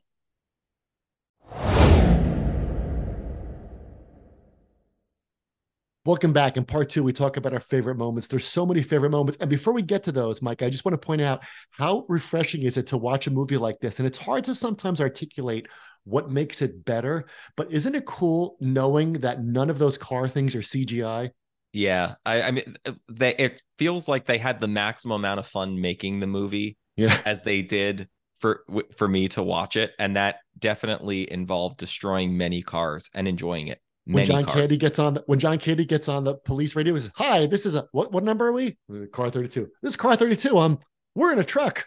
Welcome 6.03 6.33
back. 6.33 6.57
In 6.57 6.65
part 6.65 6.89
two, 6.89 7.03
we 7.03 7.13
talk 7.13 7.37
about 7.37 7.53
our 7.53 7.59
favorite 7.59 7.93
moments. 7.95 8.27
There's 8.27 8.47
so 8.47 8.65
many 8.65 8.81
favorite 8.81 9.11
moments. 9.11 9.37
And 9.39 9.47
before 9.47 9.71
we 9.71 9.83
get 9.83 10.01
to 10.03 10.11
those, 10.11 10.41
Mike, 10.41 10.63
I 10.63 10.69
just 10.71 10.83
want 10.83 10.93
to 10.99 11.05
point 11.05 11.21
out 11.21 11.43
how 11.69 12.07
refreshing 12.09 12.63
is 12.63 12.75
it 12.75 12.87
to 12.87 12.97
watch 12.97 13.27
a 13.27 13.31
movie 13.31 13.57
like 13.57 13.79
this? 13.79 13.99
And 13.99 14.07
it's 14.07 14.17
hard 14.17 14.43
to 14.45 14.55
sometimes 14.55 14.99
articulate 14.99 15.67
what 16.05 16.31
makes 16.31 16.63
it 16.63 16.85
better, 16.85 17.27
but 17.55 17.71
isn't 17.71 17.93
it 17.93 18.07
cool 18.07 18.57
knowing 18.59 19.13
that 19.13 19.43
none 19.43 19.69
of 19.69 19.77
those 19.77 19.95
car 19.95 20.27
things 20.27 20.55
are 20.55 20.61
CGI? 20.61 21.29
Yeah. 21.71 22.15
I, 22.25 22.41
I 22.41 22.51
mean, 22.51 22.75
uh, 22.83 22.93
they, 23.07 23.35
it 23.35 23.61
feels 23.77 24.07
like 24.07 24.25
they 24.25 24.39
had 24.39 24.59
the 24.59 24.67
maximum 24.67 25.21
amount 25.21 25.39
of 25.39 25.45
fun 25.45 25.79
making 25.79 26.19
the 26.19 26.25
movie 26.25 26.77
yeah. 26.95 27.15
as 27.25 27.43
they 27.43 27.61
did 27.61 28.09
for 28.39 28.63
for 28.97 29.07
me 29.07 29.27
to 29.27 29.43
watch 29.43 29.75
it 29.75 29.91
and 29.99 30.15
that 30.15 30.37
definitely 30.57 31.31
involved 31.31 31.77
destroying 31.77 32.35
many 32.35 32.63
cars 32.63 33.07
and 33.13 33.27
enjoying 33.27 33.67
it 33.67 33.79
when 34.05 34.25
John 34.25 34.43
cars. 34.45 34.55
Candy 34.55 34.77
gets 34.77 34.99
on 34.99 35.13
the, 35.15 35.23
when 35.27 35.39
John 35.39 35.57
Candy 35.59 35.85
gets 35.85 36.07
on 36.07 36.23
the 36.23 36.35
police 36.35 36.75
radio, 36.75 36.93
he 36.93 36.99
says, 37.01 37.11
"Hi, 37.15 37.45
this 37.45 37.65
is 37.65 37.75
a 37.75 37.87
what? 37.91 38.11
What 38.11 38.23
number 38.23 38.47
are 38.47 38.53
we? 38.53 38.77
Car 39.11 39.29
thirty 39.29 39.47
two. 39.47 39.69
This 39.81 39.93
is 39.93 39.97
car 39.97 40.15
thirty 40.15 40.35
two. 40.35 40.57
Um, 40.57 40.79
we're 41.15 41.31
in 41.31 41.39
a 41.39 41.43
truck." 41.43 41.85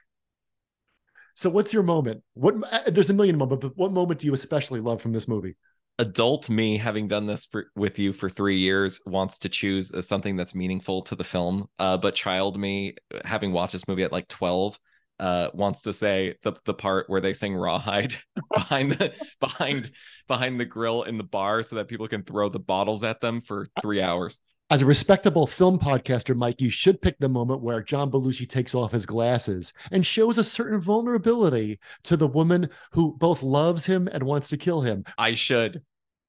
So, 1.35 1.50
what's 1.50 1.73
your 1.73 1.83
moment? 1.83 2.23
What? 2.35 2.54
Uh, 2.71 2.80
there's 2.87 3.11
a 3.11 3.14
million 3.14 3.37
moments, 3.37 3.66
but 3.66 3.76
what 3.76 3.92
moment 3.92 4.21
do 4.21 4.26
you 4.26 4.35
especially 4.35 4.80
love 4.80 5.02
from 5.02 5.12
this 5.12 5.26
movie? 5.26 5.56
Adult 5.99 6.50
me, 6.50 6.76
having 6.76 7.06
done 7.06 7.26
this 7.26 7.47
for, 7.47 7.66
with 7.76 8.00
you 8.00 8.12
for 8.12 8.28
three 8.28 8.59
years, 8.59 9.00
wants 9.06 9.38
to 9.38 9.49
choose 9.49 9.92
something 10.06 10.37
that's 10.37 10.54
meaningful 10.54 11.02
to 11.02 11.14
the 11.14 11.23
film. 11.23 11.66
Uh, 11.78 11.97
but 11.97 12.14
child 12.14 12.59
me, 12.59 12.97
having 13.25 13.52
watched 13.52 13.73
this 13.73 13.87
movie 13.87 14.02
at 14.02 14.12
like 14.12 14.28
twelve, 14.28 14.78
uh, 15.18 15.49
wants 15.54 15.83
to 15.83 15.92
say 15.92 16.35
the 16.42 16.52
the 16.64 16.75
part 16.75 17.09
where 17.09 17.21
they 17.21 17.33
sing 17.33 17.54
Rawhide 17.54 18.14
behind 18.52 18.92
the 18.92 19.12
behind 19.40 19.90
behind 20.28 20.59
the 20.59 20.64
grill 20.64 21.04
in 21.04 21.18
the 21.18 21.25
bar 21.25 21.62
so 21.62 21.76
that 21.76 21.88
people 21.88 22.09
can 22.09 22.23
throw 22.23 22.49
the 22.49 22.59
bottles 22.59 23.02
at 23.02 23.21
them 23.21 23.40
for 23.40 23.66
three 23.80 24.00
hours. 24.02 24.40
As 24.71 24.80
a 24.80 24.87
respectable 24.87 25.47
film 25.47 25.78
podcaster, 25.78 26.35
Mike, 26.35 26.61
you 26.61 26.71
should 26.71 27.00
pick 27.02 27.18
the 27.18 27.28
moment 27.28 27.61
where 27.61 27.83
John 27.83 28.11
Belushi 28.11 28.49
takes 28.49 28.75
off 28.75 28.92
his 28.92 29.04
glasses 29.04 29.75
and 29.92 30.04
shows 30.04 30.38
a 30.38 30.44
certain 30.44 30.80
vulnerability 30.80 31.78
to 32.04 32.16
the 32.16 32.26
woman 32.26 32.71
who 32.92 33.14
both 33.18 33.42
loves 33.42 33.85
him 33.85 34.09
and 34.09 34.23
wants 34.23 34.49
to 34.49 34.56
kill 34.56 34.80
him. 34.80 35.04
I 35.18 35.35
should. 35.35 35.83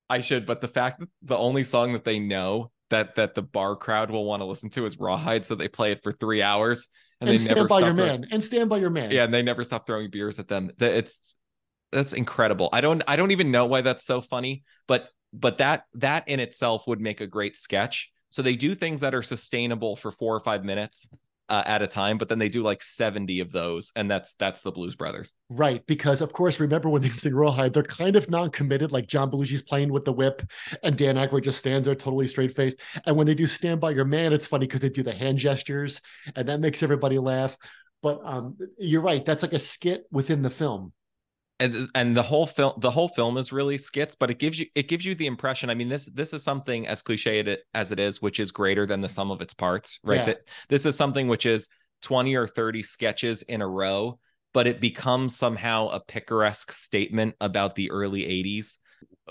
I 0.09 0.19
should, 0.19 0.45
but 0.45 0.61
the 0.61 0.67
fact 0.67 0.99
that 0.99 1.09
the 1.23 1.37
only 1.37 1.63
song 1.63 1.93
that 1.93 2.03
they 2.03 2.19
know 2.19 2.71
that 2.89 3.15
that 3.15 3.35
the 3.35 3.41
bar 3.41 3.75
crowd 3.75 4.11
will 4.11 4.25
want 4.25 4.41
to 4.41 4.45
listen 4.45 4.69
to 4.71 4.85
is 4.85 4.99
Rawhide, 4.99 5.45
so 5.45 5.55
they 5.55 5.67
play 5.67 5.93
it 5.93 6.03
for 6.03 6.11
three 6.11 6.41
hours 6.41 6.89
and, 7.21 7.29
and 7.29 7.39
stand 7.39 7.67
by 7.67 7.79
your 7.79 7.93
throwing, 7.93 8.21
man 8.21 8.27
and 8.31 8.43
stand 8.43 8.69
by 8.69 8.77
your 8.77 8.89
man. 8.89 9.11
Yeah, 9.11 9.23
and 9.23 9.33
they 9.33 9.41
never 9.41 9.63
stop 9.63 9.87
throwing 9.87 10.09
beers 10.09 10.39
at 10.39 10.47
them. 10.47 10.69
That 10.77 10.93
It's 10.93 11.35
that's 11.91 12.13
incredible. 12.13 12.69
I 12.73 12.81
don't 12.81 13.01
I 13.07 13.15
don't 13.15 13.31
even 13.31 13.51
know 13.51 13.65
why 13.65 13.81
that's 13.81 14.05
so 14.05 14.21
funny, 14.21 14.63
but 14.87 15.09
but 15.33 15.59
that 15.59 15.85
that 15.95 16.27
in 16.27 16.39
itself 16.39 16.87
would 16.87 16.99
make 16.99 17.21
a 17.21 17.27
great 17.27 17.55
sketch. 17.55 18.11
So 18.29 18.41
they 18.41 18.55
do 18.55 18.75
things 18.75 18.99
that 18.99 19.15
are 19.15 19.23
sustainable 19.23 19.95
for 19.95 20.11
four 20.11 20.35
or 20.35 20.41
five 20.41 20.65
minutes 20.65 21.07
uh, 21.49 21.63
at 21.65 21.81
a 21.81 21.87
time, 21.87 22.17
but 22.17 22.29
then 22.29 22.39
they 22.39 22.49
do 22.49 22.63
like 22.63 22.81
70 22.81 23.39
of 23.39 23.51
those, 23.51 23.91
and 23.95 24.09
that's 24.09 24.35
that's 24.35 24.61
the 24.61 24.71
Blues 24.71 24.95
Brothers. 24.95 25.35
Right, 25.49 25.85
because 25.85 26.21
of 26.21 26.33
course, 26.33 26.59
remember 26.59 26.89
when 26.89 27.01
they 27.01 27.09
sing 27.09 27.35
Rawhide, 27.35 27.73
they're 27.73 27.83
kind 27.83 28.15
of 28.15 28.29
non-committed, 28.29 28.91
like 28.91 29.07
John 29.07 29.29
Belushi's 29.29 29.61
playing 29.61 29.91
with 29.91 30.05
the 30.05 30.13
whip, 30.13 30.41
and 30.83 30.97
Dan 30.97 31.15
Aykroyd 31.15 31.43
just 31.43 31.59
stands 31.59 31.85
there 31.85 31.95
totally 31.95 32.27
straight 32.27 32.55
faced. 32.55 32.79
And 33.05 33.15
when 33.15 33.27
they 33.27 33.35
do 33.35 33.47
Stand 33.47 33.79
by 33.79 33.91
Your 33.91 34.05
Man, 34.05 34.33
it's 34.33 34.47
funny 34.47 34.65
because 34.65 34.81
they 34.81 34.89
do 34.89 35.03
the 35.03 35.13
hand 35.13 35.37
gestures, 35.37 36.01
and 36.35 36.49
that 36.49 36.59
makes 36.59 36.81
everybody 36.81 37.19
laugh. 37.19 37.57
But 38.01 38.21
um, 38.23 38.57
you're 38.77 39.01
right, 39.01 39.23
that's 39.23 39.43
like 39.43 39.53
a 39.53 39.59
skit 39.59 40.05
within 40.11 40.41
the 40.41 40.49
film. 40.49 40.93
And 41.59 41.89
and 41.95 42.15
the 42.15 42.23
whole 42.23 42.45
film 42.45 42.73
the 42.79 42.91
whole 42.91 43.07
film 43.07 43.37
is 43.37 43.51
really 43.51 43.77
skits 43.77 44.15
but 44.15 44.29
it 44.29 44.39
gives 44.39 44.59
you 44.59 44.65
it 44.75 44.87
gives 44.87 45.05
you 45.05 45.15
the 45.15 45.25
impression 45.27 45.69
i 45.69 45.73
mean 45.73 45.87
this 45.87 46.05
this 46.07 46.33
is 46.33 46.43
something 46.43 46.87
as 46.87 47.01
cliche 47.01 47.57
as 47.73 47.91
it 47.91 47.99
is 47.99 48.21
which 48.21 48.39
is 48.39 48.51
greater 48.51 48.85
than 48.85 49.01
the 49.01 49.09
sum 49.09 49.31
of 49.31 49.41
its 49.41 49.53
parts 49.53 49.99
right 50.03 50.17
Yeah. 50.19 50.25
that 50.25 50.39
this 50.69 50.85
is 50.85 50.95
something 50.95 51.27
which 51.27 51.45
is 51.45 51.67
20 52.01 52.35
or 52.35 52.47
30 52.47 52.83
sketches 52.83 53.41
in 53.43 53.61
a 53.61 53.67
row 53.67 54.19
but 54.53 54.67
it 54.67 54.79
becomes 54.81 55.35
somehow 55.35 55.89
a 55.89 55.99
picaresque 55.99 56.71
statement 56.71 57.35
about 57.39 57.75
the 57.75 57.89
early 57.91 58.21
80s 58.23 58.77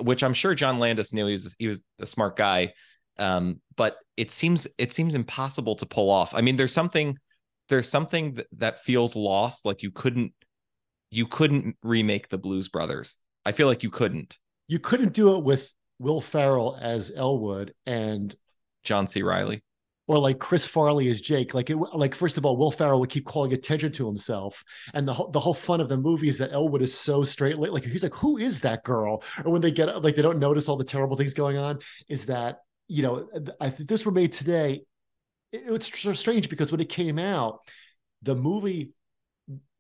which 0.00 0.22
i'm 0.22 0.34
sure 0.34 0.54
john 0.54 0.78
landis 0.78 1.12
knew 1.12 1.26
he 1.26 1.32
was 1.32 1.54
he 1.58 1.66
was 1.68 1.82
a 2.00 2.06
smart 2.06 2.36
guy 2.36 2.72
um 3.18 3.60
but 3.76 3.96
it 4.16 4.30
seems 4.30 4.66
it 4.78 4.92
seems 4.92 5.14
impossible 5.14 5.76
to 5.76 5.86
pull 5.86 6.10
off 6.10 6.34
i 6.34 6.40
mean 6.40 6.56
there's 6.56 6.72
something 6.72 7.16
there's 7.68 7.88
something 7.88 8.34
that, 8.34 8.46
that 8.56 8.82
feels 8.82 9.14
lost 9.14 9.64
like 9.64 9.82
you 9.82 9.90
couldn't 9.90 10.32
you 11.14 11.26
couldn't 11.26 11.76
remake 11.82 12.28
the 12.28 12.38
Blues 12.38 12.68
Brothers. 12.68 13.18
I 13.44 13.52
feel 13.52 13.66
like 13.66 13.82
you 13.82 13.90
couldn't. 13.90 14.38
You 14.68 14.78
couldn't 14.78 15.12
do 15.12 15.36
it 15.36 15.44
with 15.44 15.70
Will 15.98 16.20
Ferrell 16.20 16.76
as 16.80 17.12
Elwood 17.14 17.74
and 17.86 18.34
John 18.82 19.06
C. 19.06 19.22
Reilly. 19.22 19.62
or 20.06 20.18
like 20.18 20.38
Chris 20.38 20.64
Farley 20.64 21.08
as 21.08 21.20
Jake. 21.20 21.54
Like 21.54 21.70
it, 21.70 21.76
like 21.76 22.14
first 22.14 22.36
of 22.36 22.44
all, 22.44 22.56
Will 22.56 22.70
Ferrell 22.70 23.00
would 23.00 23.10
keep 23.10 23.24
calling 23.26 23.52
attention 23.52 23.92
to 23.92 24.06
himself, 24.06 24.62
and 24.92 25.06
the 25.08 25.14
whole 25.14 25.30
the 25.30 25.40
whole 25.40 25.54
fun 25.54 25.80
of 25.80 25.88
the 25.88 25.96
movie 25.96 26.28
is 26.28 26.38
that 26.38 26.52
Elwood 26.52 26.82
is 26.82 26.94
so 26.94 27.24
straight. 27.24 27.58
Like 27.58 27.84
he's 27.84 28.02
like, 28.02 28.14
who 28.14 28.36
is 28.36 28.60
that 28.60 28.84
girl? 28.84 29.22
Or 29.44 29.52
when 29.52 29.62
they 29.62 29.70
get 29.70 30.02
like 30.02 30.16
they 30.16 30.22
don't 30.22 30.38
notice 30.38 30.68
all 30.68 30.76
the 30.76 30.84
terrible 30.84 31.16
things 31.16 31.34
going 31.34 31.56
on. 31.56 31.78
Is 32.08 32.26
that 32.26 32.58
you 32.88 33.02
know? 33.02 33.28
I 33.60 33.70
think 33.70 33.88
this 33.88 34.04
were 34.04 34.12
made 34.12 34.32
today. 34.32 34.82
It, 35.52 35.62
it's 35.68 35.88
sort 36.00 36.14
of 36.14 36.18
strange 36.18 36.48
because 36.48 36.70
when 36.72 36.80
it 36.80 36.88
came 36.88 37.18
out, 37.18 37.60
the 38.22 38.34
movie 38.34 38.92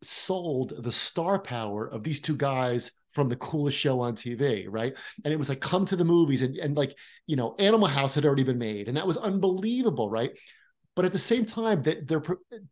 sold 0.04 0.82
the 0.82 0.92
star 0.92 1.38
power 1.38 1.86
of 1.86 2.02
these 2.02 2.20
two 2.20 2.36
guys 2.36 2.90
from 3.12 3.28
the 3.28 3.36
coolest 3.36 3.78
show 3.78 4.00
on 4.00 4.14
TV, 4.14 4.66
right? 4.68 4.94
And 5.24 5.32
it 5.32 5.36
was 5.38 5.48
like, 5.48 5.60
come 5.60 5.86
to 5.86 5.96
the 5.96 6.04
movies, 6.04 6.42
and 6.42 6.56
and 6.56 6.76
like 6.76 6.96
you 7.26 7.36
know, 7.36 7.54
Animal 7.58 7.88
House 7.88 8.14
had 8.14 8.24
already 8.24 8.44
been 8.44 8.58
made, 8.58 8.88
and 8.88 8.96
that 8.96 9.06
was 9.06 9.16
unbelievable, 9.16 10.10
right? 10.10 10.32
But 10.96 11.04
at 11.04 11.12
the 11.12 11.18
same 11.18 11.44
time, 11.44 11.82
that 11.82 12.06
their 12.06 12.22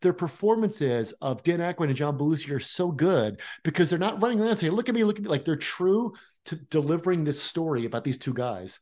their 0.01 0.13
performances 0.13 1.13
of 1.21 1.43
Dan 1.43 1.61
Aykroyd 1.61 1.89
and 1.89 1.97
John 1.97 2.19
Belushi 2.19 2.55
are 2.55 2.61
so 2.61 2.91
good 2.91 3.41
because 3.65 3.91
they're 3.91 3.99
not 3.99 4.23
running 4.23 4.41
around 4.41 4.59
saying, 4.59 4.73
"Look 4.73 4.89
at 4.89 4.95
me, 4.95 5.05
look 5.05 5.17
at 5.17 5.23
me," 5.23 5.29
like 5.29 5.45
they're 5.45 5.57
true 5.57 6.13
to 6.47 6.57
delivering 6.57 7.25
this 7.25 7.43
story 7.43 7.85
about 7.85 8.05
these 8.05 8.19
two 8.19 8.35
guys. 8.35 8.79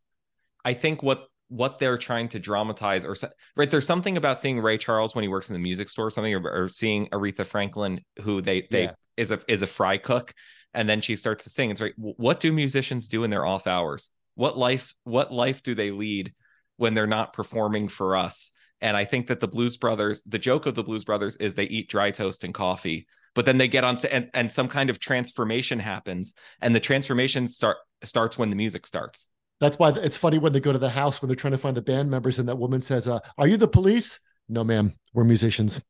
I 0.64 0.74
think 0.74 1.02
what 1.02 1.26
what 1.50 1.80
they're 1.80 1.98
trying 1.98 2.28
to 2.28 2.38
dramatize 2.38 3.04
or 3.04 3.16
right 3.56 3.70
there's 3.72 3.86
something 3.86 4.16
about 4.16 4.40
seeing 4.40 4.60
Ray 4.60 4.78
Charles 4.78 5.14
when 5.14 5.22
he 5.24 5.28
works 5.28 5.50
in 5.50 5.52
the 5.52 5.58
music 5.58 5.88
store 5.88 6.06
or 6.06 6.10
something 6.10 6.32
or, 6.32 6.48
or 6.48 6.68
seeing 6.68 7.08
Aretha 7.08 7.44
Franklin 7.44 8.00
who 8.22 8.40
they 8.40 8.68
they 8.70 8.84
Yeah. 8.84 8.92
is 9.16 9.32
a 9.32 9.40
is 9.48 9.62
a 9.62 9.66
fry 9.66 9.98
cook 9.98 10.32
and 10.74 10.88
then 10.88 11.00
she 11.00 11.16
starts 11.16 11.44
to 11.44 11.50
sing. 11.50 11.70
It's 11.70 11.80
right 11.80 11.92
what 11.96 12.38
do 12.38 12.52
musicians 12.52 13.08
do 13.08 13.24
in 13.24 13.30
their 13.30 13.44
off 13.44 13.66
hours? 13.66 14.10
What 14.36 14.56
life 14.56 14.94
what 15.02 15.32
life 15.32 15.62
do 15.64 15.74
they 15.74 15.90
lead 15.90 16.32
when 16.76 16.94
they're 16.94 17.06
not 17.08 17.32
performing 17.32 17.88
for 17.88 18.16
us? 18.16 18.52
And 18.80 18.96
I 18.96 19.04
think 19.04 19.26
that 19.26 19.40
the 19.40 19.48
Blues 19.48 19.76
Brothers 19.76 20.22
the 20.26 20.38
joke 20.38 20.66
of 20.66 20.76
the 20.76 20.84
Blues 20.84 21.04
Brothers 21.04 21.34
is 21.36 21.54
they 21.54 21.64
eat 21.64 21.90
dry 21.90 22.12
toast 22.12 22.44
and 22.44 22.54
coffee 22.54 23.08
but 23.34 23.44
then 23.44 23.58
they 23.58 23.68
get 23.68 23.84
on 23.84 23.98
and 24.10 24.30
and 24.34 24.52
some 24.52 24.68
kind 24.68 24.90
of 24.90 25.00
transformation 25.00 25.80
happens 25.80 26.34
and 26.60 26.74
the 26.74 26.80
transformation 26.80 27.48
start 27.48 27.78
starts 28.04 28.38
when 28.38 28.50
the 28.50 28.56
music 28.56 28.86
starts 28.86 29.28
That's 29.60 29.78
why 29.78 29.90
it's 29.90 30.16
funny 30.16 30.38
when 30.38 30.52
they 30.52 30.60
go 30.60 30.72
to 30.72 30.78
the 30.78 30.90
house 30.90 31.20
when 31.20 31.28
they're 31.28 31.36
trying 31.36 31.52
to 31.52 31.58
find 31.58 31.76
the 31.76 31.82
band 31.82 32.10
members, 32.10 32.38
and 32.38 32.48
that 32.48 32.58
woman 32.58 32.80
says, 32.80 33.06
uh, 33.06 33.20
"Are 33.38 33.46
you 33.46 33.56
the 33.56 33.68
police?" 33.68 34.18
No, 34.48 34.64
ma'am. 34.64 34.94
We're 35.12 35.24
musicians, 35.24 35.80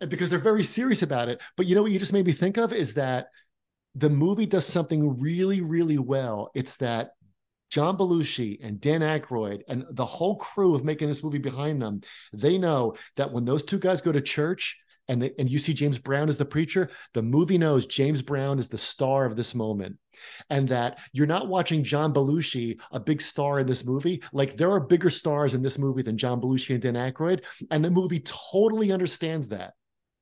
and 0.00 0.10
because 0.10 0.30
they're 0.30 0.38
very 0.38 0.64
serious 0.64 1.02
about 1.02 1.28
it. 1.28 1.42
But 1.56 1.66
you 1.66 1.74
know 1.74 1.82
what 1.82 1.92
you 1.92 1.98
just 1.98 2.12
made 2.12 2.26
me 2.26 2.32
think 2.32 2.56
of 2.56 2.72
is 2.72 2.94
that 2.94 3.28
the 3.94 4.10
movie 4.10 4.46
does 4.46 4.66
something 4.66 5.20
really, 5.20 5.60
really 5.60 5.98
well. 5.98 6.50
It's 6.54 6.76
that 6.76 7.10
John 7.70 7.96
Belushi 7.96 8.58
and 8.62 8.80
Dan 8.80 9.00
Aykroyd 9.00 9.62
and 9.68 9.84
the 9.90 10.06
whole 10.06 10.36
crew 10.36 10.74
of 10.74 10.84
making 10.84 11.08
this 11.08 11.22
movie 11.22 11.38
behind 11.38 11.82
them, 11.82 12.00
they 12.32 12.58
know 12.58 12.94
that 13.16 13.32
when 13.32 13.44
those 13.44 13.62
two 13.62 13.78
guys 13.78 14.00
go 14.00 14.12
to 14.12 14.20
church 14.20 14.78
and 15.08 15.22
they, 15.22 15.32
and 15.38 15.48
you 15.50 15.58
see 15.58 15.72
James 15.74 15.98
Brown 15.98 16.28
as 16.28 16.36
the 16.36 16.44
preacher, 16.44 16.90
the 17.14 17.22
movie 17.22 17.58
knows 17.58 17.86
James 17.86 18.22
Brown 18.22 18.58
is 18.58 18.68
the 18.68 18.78
star 18.78 19.24
of 19.24 19.36
this 19.36 19.54
moment. 19.54 19.96
And 20.50 20.68
that 20.68 20.98
you're 21.12 21.26
not 21.26 21.48
watching 21.48 21.84
John 21.84 22.12
Belushi, 22.12 22.80
a 22.90 22.98
big 23.00 23.22
star 23.22 23.60
in 23.60 23.66
this 23.66 23.84
movie. 23.84 24.22
Like 24.32 24.56
there 24.56 24.70
are 24.70 24.80
bigger 24.80 25.10
stars 25.10 25.54
in 25.54 25.62
this 25.62 25.78
movie 25.78 26.02
than 26.02 26.18
John 26.18 26.40
Belushi 26.40 26.70
and 26.74 26.82
Dan 26.82 26.94
Aykroyd. 26.94 27.44
And 27.70 27.84
the 27.84 27.90
movie 27.90 28.20
totally 28.20 28.90
understands 28.92 29.48
that. 29.48 29.74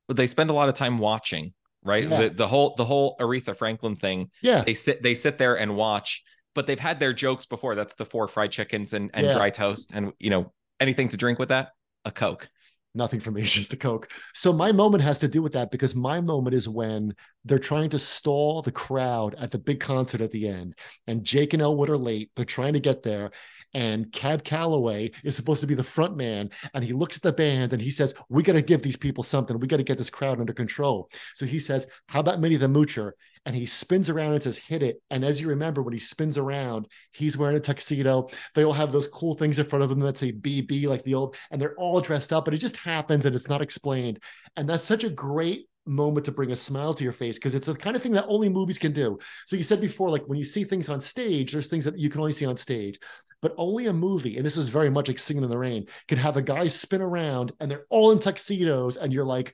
but 0.07 0.15
they 0.17 0.27
spend 0.27 0.49
a 0.49 0.53
lot 0.53 0.69
of 0.69 0.75
time 0.75 0.99
watching 0.99 1.53
right 1.83 2.07
Yeah. 2.07 2.21
the, 2.23 2.29
the 2.29 2.47
whole 2.47 2.73
the 2.75 2.85
whole 2.85 3.15
aretha 3.19 3.55
franklin 3.55 3.95
thing 3.95 4.31
Yeah. 4.41 4.63
they 4.63 4.73
sit 4.73 5.03
they 5.03 5.13
sit 5.15 5.37
there 5.37 5.57
and 5.59 5.75
watch 5.75 6.23
but 6.55 6.65
they've 6.65 6.79
had 6.79 6.99
their 6.99 7.13
jokes 7.13 7.45
before 7.45 7.75
that's 7.75 7.93
the 7.95 8.05
four 8.05 8.27
fried 8.27 8.51
chickens 8.51 8.93
and, 8.93 9.11
and 9.13 9.25
Yeah. 9.27 9.33
dry 9.33 9.49
toast 9.51 9.91
and 9.93 10.11
you 10.17 10.29
know 10.31 10.53
anything 10.79 11.09
to 11.09 11.17
drink 11.17 11.37
with 11.39 11.49
that 11.49 11.69
a 12.03 12.11
coke 12.11 12.49
nothing 12.97 13.19
for 13.19 13.31
me, 13.31 13.41
it's 13.43 13.51
just 13.51 13.79
Coke. 13.79 14.11
So 14.33 14.51
my 14.51 14.71
moment 14.71 15.03
has 15.03 15.19
to 15.19 15.27
do 15.27 15.41
with 15.41 15.53
that 15.53 15.71
because 15.71 15.95
my 15.95 16.19
moment 16.19 16.55
is 16.55 16.67
when 16.67 17.13
they're 17.45 17.59
trying 17.59 17.89
to 17.91 17.99
stall 17.99 18.61
the 18.61 18.71
crowd 18.71 19.35
at 19.35 19.51
the 19.51 19.59
big 19.59 19.79
concert 19.79 20.21
at 20.21 20.31
the 20.31 20.47
end. 20.47 20.75
And 21.05 21.23
Jake 21.23 21.53
and 21.53 21.61
Elwood 21.61 21.89
are 21.89 21.97
late. 21.97 22.31
They're 22.35 22.45
trying 22.45 22.73
to 22.73 22.79
get 22.79 23.03
there. 23.03 23.31
And 23.73 24.11
Cab 24.11 24.43
Calloway 24.43 25.11
is 25.23 25.35
supposed 25.35 25.61
to 25.61 25.67
be 25.67 25.75
the 25.75 25.83
front 25.83 26.17
man. 26.17 26.49
And 26.73 26.83
he 26.83 26.93
looks 26.93 27.15
at 27.15 27.21
the 27.21 27.33
band 27.33 27.73
and 27.73 27.81
he 27.81 27.91
says, 27.91 28.13
We 28.29 28.43
got 28.43 28.53
to 28.53 28.61
give 28.61 28.81
these 28.81 28.97
people 28.97 29.23
something. 29.23 29.59
We 29.59 29.67
got 29.67 29.77
to 29.77 29.83
get 29.83 29.97
this 29.97 30.09
crowd 30.09 30.39
under 30.39 30.53
control. 30.53 31.09
So 31.35 31.45
he 31.45 31.59
says, 31.59 31.87
How 32.07 32.21
about 32.21 32.39
Minnie 32.39 32.57
the 32.57 32.67
Moocher? 32.67 33.11
And 33.47 33.55
he 33.55 33.65
spins 33.65 34.09
around 34.09 34.33
and 34.33 34.43
says, 34.43 34.57
Hit 34.57 34.83
it. 34.83 35.01
And 35.09 35.23
as 35.23 35.39
you 35.39 35.47
remember, 35.47 35.81
when 35.81 35.93
he 35.93 35.99
spins 35.99 36.37
around, 36.37 36.85
he's 37.13 37.37
wearing 37.37 37.55
a 37.55 37.61
tuxedo. 37.61 38.27
They 38.53 38.65
all 38.65 38.73
have 38.73 38.91
those 38.91 39.07
cool 39.07 39.35
things 39.35 39.57
in 39.57 39.65
front 39.65 39.83
of 39.83 39.89
them 39.89 40.01
that 40.01 40.17
say 40.17 40.33
BB, 40.33 40.85
like 40.87 41.03
the 41.03 41.13
old, 41.13 41.37
and 41.49 41.61
they're 41.61 41.75
all 41.75 42.01
dressed 42.01 42.33
up, 42.33 42.43
but 42.43 42.53
it 42.53 42.57
just 42.57 42.75
happens 42.75 43.25
and 43.25 43.33
it's 43.33 43.47
not 43.47 43.61
explained. 43.61 44.19
And 44.57 44.67
that's 44.67 44.83
such 44.83 45.05
a 45.05 45.09
great 45.09 45.69
moment 45.85 46.25
to 46.25 46.33
bring 46.33 46.51
a 46.51 46.57
smile 46.57 46.93
to 46.93 47.05
your 47.05 47.13
face 47.13 47.37
because 47.37 47.55
it's 47.55 47.67
the 47.67 47.73
kind 47.73 47.95
of 47.95 48.01
thing 48.01 48.11
that 48.11 48.27
only 48.27 48.49
movies 48.49 48.77
can 48.77 48.91
do. 48.91 49.17
So 49.45 49.55
you 49.55 49.63
said 49.63 49.79
before, 49.79 50.09
like 50.09 50.27
when 50.27 50.37
you 50.37 50.43
see 50.43 50.65
things 50.65 50.89
on 50.89 50.99
stage, 50.99 51.53
there's 51.53 51.69
things 51.69 51.85
that 51.85 51.97
you 51.97 52.09
can 52.09 52.19
only 52.19 52.33
see 52.33 52.45
on 52.45 52.57
stage, 52.57 52.99
but 53.41 53.55
only 53.57 53.85
a 53.85 53.93
movie, 53.93 54.35
and 54.35 54.45
this 54.45 54.57
is 54.57 54.67
very 54.67 54.89
much 54.89 55.07
like 55.07 55.19
Singing 55.19 55.45
in 55.45 55.49
the 55.49 55.57
Rain, 55.57 55.87
can 56.09 56.17
have 56.17 56.35
a 56.35 56.41
guy 56.41 56.67
spin 56.67 57.01
around 57.01 57.53
and 57.61 57.71
they're 57.71 57.85
all 57.89 58.11
in 58.11 58.19
tuxedos, 58.19 58.97
and 58.97 59.13
you're 59.13 59.25
like, 59.25 59.53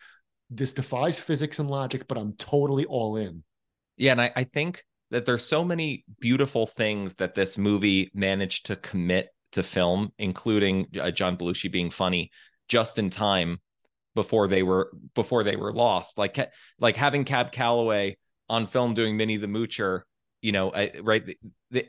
this 0.50 0.72
defies 0.72 1.20
physics 1.20 1.60
and 1.60 1.70
logic, 1.70 2.08
but 2.08 2.18
I'm 2.18 2.34
totally 2.34 2.86
all 2.86 3.18
in. 3.18 3.44
Yeah 3.98 4.12
and 4.12 4.22
I, 4.22 4.32
I 4.36 4.44
think 4.44 4.84
that 5.12 5.26
there's 5.26 5.46
so 5.46 5.64
many 5.64 6.06
beautiful 6.20 6.66
things 6.66 7.16
that 7.16 7.36
this 7.36 7.58
movie 7.58 8.12
managed 8.14 8.68
to 8.68 8.76
commit 8.76 9.30
to 9.52 9.64
film 9.64 10.12
including 10.18 10.88
uh, 11.00 11.12
john 11.12 11.38
belushi 11.38 11.72
being 11.72 11.90
funny 11.90 12.32
just 12.68 12.98
in 12.98 13.10
time 13.10 13.60
before 14.16 14.48
they 14.48 14.64
were 14.64 14.92
before 15.16 15.44
they 15.44 15.56
were 15.56 15.74
lost 15.74 16.18
like 16.18 16.38
like 16.80 16.96
having 16.96 17.24
cab 17.24 17.52
calloway 17.52 18.18
on 18.50 18.68
film 18.68 18.94
doing 18.94 19.16
minnie 19.18 19.38
the 19.38 19.48
moocher 19.48 20.02
you 20.42 20.52
know 20.52 20.72
I, 20.74 20.92
right 21.02 21.26
the, 21.26 21.38
the, 21.72 21.86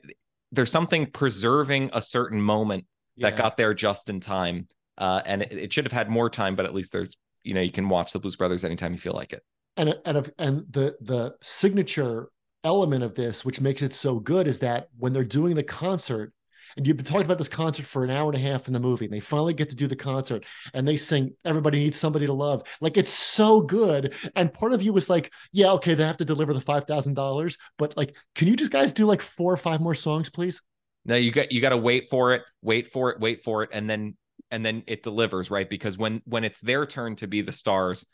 there's 0.52 0.70
something 0.70 1.06
preserving 1.06 1.90
a 1.92 2.02
certain 2.02 2.40
moment 2.40 2.84
that 3.18 3.32
Yeah. 3.32 3.38
got 3.38 3.56
there 3.56 3.74
just 3.74 4.10
in 4.10 4.20
time 4.20 4.68
uh 4.98 5.22
and 5.24 5.42
it, 5.42 5.52
it 5.52 5.72
should 5.72 5.84
have 5.84 5.92
had 5.92 6.08
more 6.10 6.28
time 6.30 6.56
but 6.56 6.66
at 6.66 6.74
least 6.74 6.92
there's 6.92 7.16
you 7.42 7.54
know 7.54 7.60
you 7.60 7.72
can 7.72 7.88
watch 7.88 8.12
the 8.12 8.18
blues 8.18 8.36
brothers 8.36 8.64
anytime 8.64 8.92
you 8.92 8.98
feel 8.98 9.14
like 9.14 9.32
it 9.32 9.42
and 9.76 9.94
and 10.04 10.32
and 10.38 10.64
the 10.70 10.96
the 11.00 11.34
signature 11.42 12.28
element 12.62 13.02
of 13.04 13.14
this 13.14 13.44
which 13.44 13.60
makes 13.60 13.82
it 13.82 13.92
so 13.92 14.18
good 14.18 14.46
is 14.46 14.60
that 14.60 14.88
when 14.98 15.12
they're 15.12 15.24
doing 15.24 15.54
the 15.54 15.62
concert 15.62 16.32
and 16.76 16.86
you've 16.86 16.96
been 16.96 17.06
talking 17.06 17.26
about 17.26 17.38
this 17.38 17.48
concert 17.48 17.86
for 17.86 18.04
an 18.04 18.10
hour 18.10 18.30
and 18.30 18.36
a 18.36 18.40
half 18.40 18.66
in 18.66 18.72
the 18.72 18.80
movie 18.80 19.04
and 19.04 19.14
they 19.14 19.20
finally 19.20 19.54
get 19.54 19.70
to 19.70 19.76
do 19.76 19.86
the 19.86 19.94
concert 19.94 20.44
and 20.72 20.88
they 20.88 20.96
sing 20.96 21.34
everybody 21.44 21.78
needs 21.78 21.98
somebody 21.98 22.26
to 22.26 22.32
love. 22.32 22.62
Like 22.80 22.96
it's 22.96 23.12
so 23.12 23.60
good. 23.60 24.14
And 24.34 24.52
part 24.52 24.72
of 24.72 24.82
you 24.82 24.92
was 24.92 25.08
like 25.08 25.32
yeah 25.52 25.72
okay 25.72 25.94
they 25.94 26.04
have 26.04 26.16
to 26.16 26.24
deliver 26.24 26.52
the 26.52 26.60
$5000 26.60 27.56
but 27.78 27.96
like 27.96 28.16
can 28.34 28.48
you 28.48 28.56
just 28.56 28.72
guys 28.72 28.92
do 28.92 29.04
like 29.04 29.20
four 29.20 29.52
or 29.52 29.56
five 29.56 29.80
more 29.80 29.94
songs 29.94 30.30
please? 30.30 30.62
No, 31.04 31.16
you 31.16 31.30
got 31.32 31.52
you 31.52 31.60
got 31.60 31.70
to 31.70 31.76
wait 31.76 32.08
for 32.08 32.32
it, 32.32 32.42
wait 32.62 32.90
for 32.90 33.10
it, 33.10 33.20
wait 33.20 33.44
for 33.44 33.62
it, 33.62 33.70
and 33.72 33.88
then 33.88 34.16
and 34.50 34.64
then 34.64 34.84
it 34.86 35.02
delivers, 35.02 35.50
right? 35.50 35.68
Because 35.68 35.98
when 35.98 36.22
when 36.24 36.44
it's 36.44 36.60
their 36.60 36.86
turn 36.86 37.16
to 37.16 37.26
be 37.26 37.42
the 37.42 37.52
stars, 37.52 38.06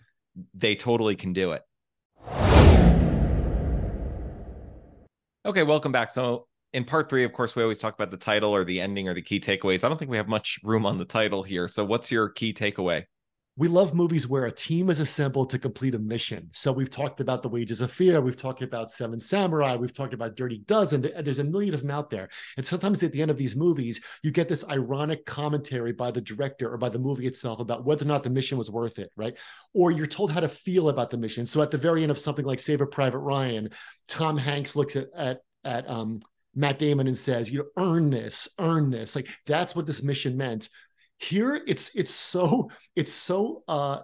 they 0.55 0.75
totally 0.75 1.17
can 1.17 1.33
do 1.33 1.53
it. 1.53 1.63
Okay, 5.47 5.63
welcome 5.63 5.91
back. 5.91 6.11
So 6.11 6.47
in 6.73 6.85
part 6.85 7.09
three, 7.09 7.25
of 7.25 7.33
course, 7.33 7.57
we 7.57 7.63
always 7.63 7.79
talk 7.79 7.95
about 7.95 8.11
the 8.11 8.17
title 8.17 8.55
or 8.55 8.65
the 8.65 8.81
ending 8.81 9.09
or 9.09 9.15
the 9.15 9.23
key 9.23 9.41
takeaways. 9.41 9.83
I 9.85 9.89
don't 9.89 9.99
think 9.99 10.11
we 10.11 10.17
have 10.17 10.29
much 10.29 10.59
room 10.63 10.87
on 10.87 10.99
the 10.99 11.05
title 11.05 11.43
here. 11.43 11.67
So 11.67 11.85
what's 11.85 12.11
your 12.11 12.29
key 12.29 12.53
takeaway? 12.53 13.05
We 13.61 13.69
love 13.69 13.93
movies 13.93 14.27
where 14.27 14.47
a 14.47 14.51
team 14.51 14.89
is 14.89 15.01
assembled 15.01 15.51
to 15.51 15.59
complete 15.59 15.95
a 15.95 15.99
mission. 15.99 16.49
So 16.51 16.73
we've 16.73 16.89
talked 16.89 17.21
about 17.21 17.43
The 17.43 17.51
Wages 17.51 17.83
of 17.83 17.93
Fear, 17.93 18.23
we've 18.23 18.35
talked 18.35 18.63
about 18.63 18.91
Seven 18.91 19.21
Samurai, 19.21 19.77
we've 19.77 19.93
talked 19.93 20.15
about 20.15 20.35
Dirty 20.35 20.61
Dozen. 20.61 21.03
There's 21.03 21.41
a 21.41 21.45
million 21.45 21.75
of 21.75 21.83
them 21.83 21.91
out 21.91 22.09
there. 22.09 22.31
And 22.57 22.65
sometimes 22.65 23.03
at 23.03 23.13
the 23.13 23.21
end 23.21 23.31
of 23.31 23.37
these 23.37 23.55
movies, 23.55 24.01
you 24.23 24.31
get 24.31 24.49
this 24.49 24.65
ironic 24.71 25.27
commentary 25.27 25.93
by 25.93 26.11
the 26.11 26.23
director 26.23 26.73
or 26.73 26.79
by 26.79 26.89
the 26.89 26.99
movie 26.99 27.27
itself 27.27 27.61
about 27.61 27.85
whether 27.85 28.03
or 28.03 28.09
not 28.09 28.23
the 28.23 28.31
mission 28.31 28.57
was 28.57 28.71
worth 28.71 28.99
it, 28.99 29.13
right? 29.15 29.37
Or 29.75 29.91
you're 29.91 30.07
told 30.07 30.33
how 30.33 30.41
to 30.41 30.49
feel 30.49 30.89
about 30.89 31.11
the 31.11 31.19
mission. 31.19 31.47
So 31.47 31.61
at 31.61 31.71
the 31.71 31.77
very 31.77 32.01
end 32.01 32.11
of 32.11 32.19
something 32.19 32.47
like 32.47 32.61
Saving 32.61 32.91
Private 32.91 33.19
Ryan, 33.19 33.69
Tom 34.09 34.39
Hanks 34.39 34.75
looks 34.75 34.97
at 34.97 35.09
at 35.15 35.41
at 35.65 35.87
um, 35.87 36.23
Matt 36.55 36.79
Damon 36.79 37.09
and 37.09 37.19
says, 37.19 37.51
you 37.51 37.59
know, 37.59 37.85
earn 37.85 38.09
this, 38.09 38.49
earn 38.59 38.89
this. 38.89 39.15
Like 39.15 39.29
that's 39.45 39.77
what 39.77 39.85
this 39.85 40.03
mission 40.03 40.39
meant 40.39 40.71
here 41.21 41.63
it's 41.67 41.91
it's 41.95 42.15
so 42.15 42.71
it's 42.97 43.13
so 43.13 43.63
uh 43.69 44.01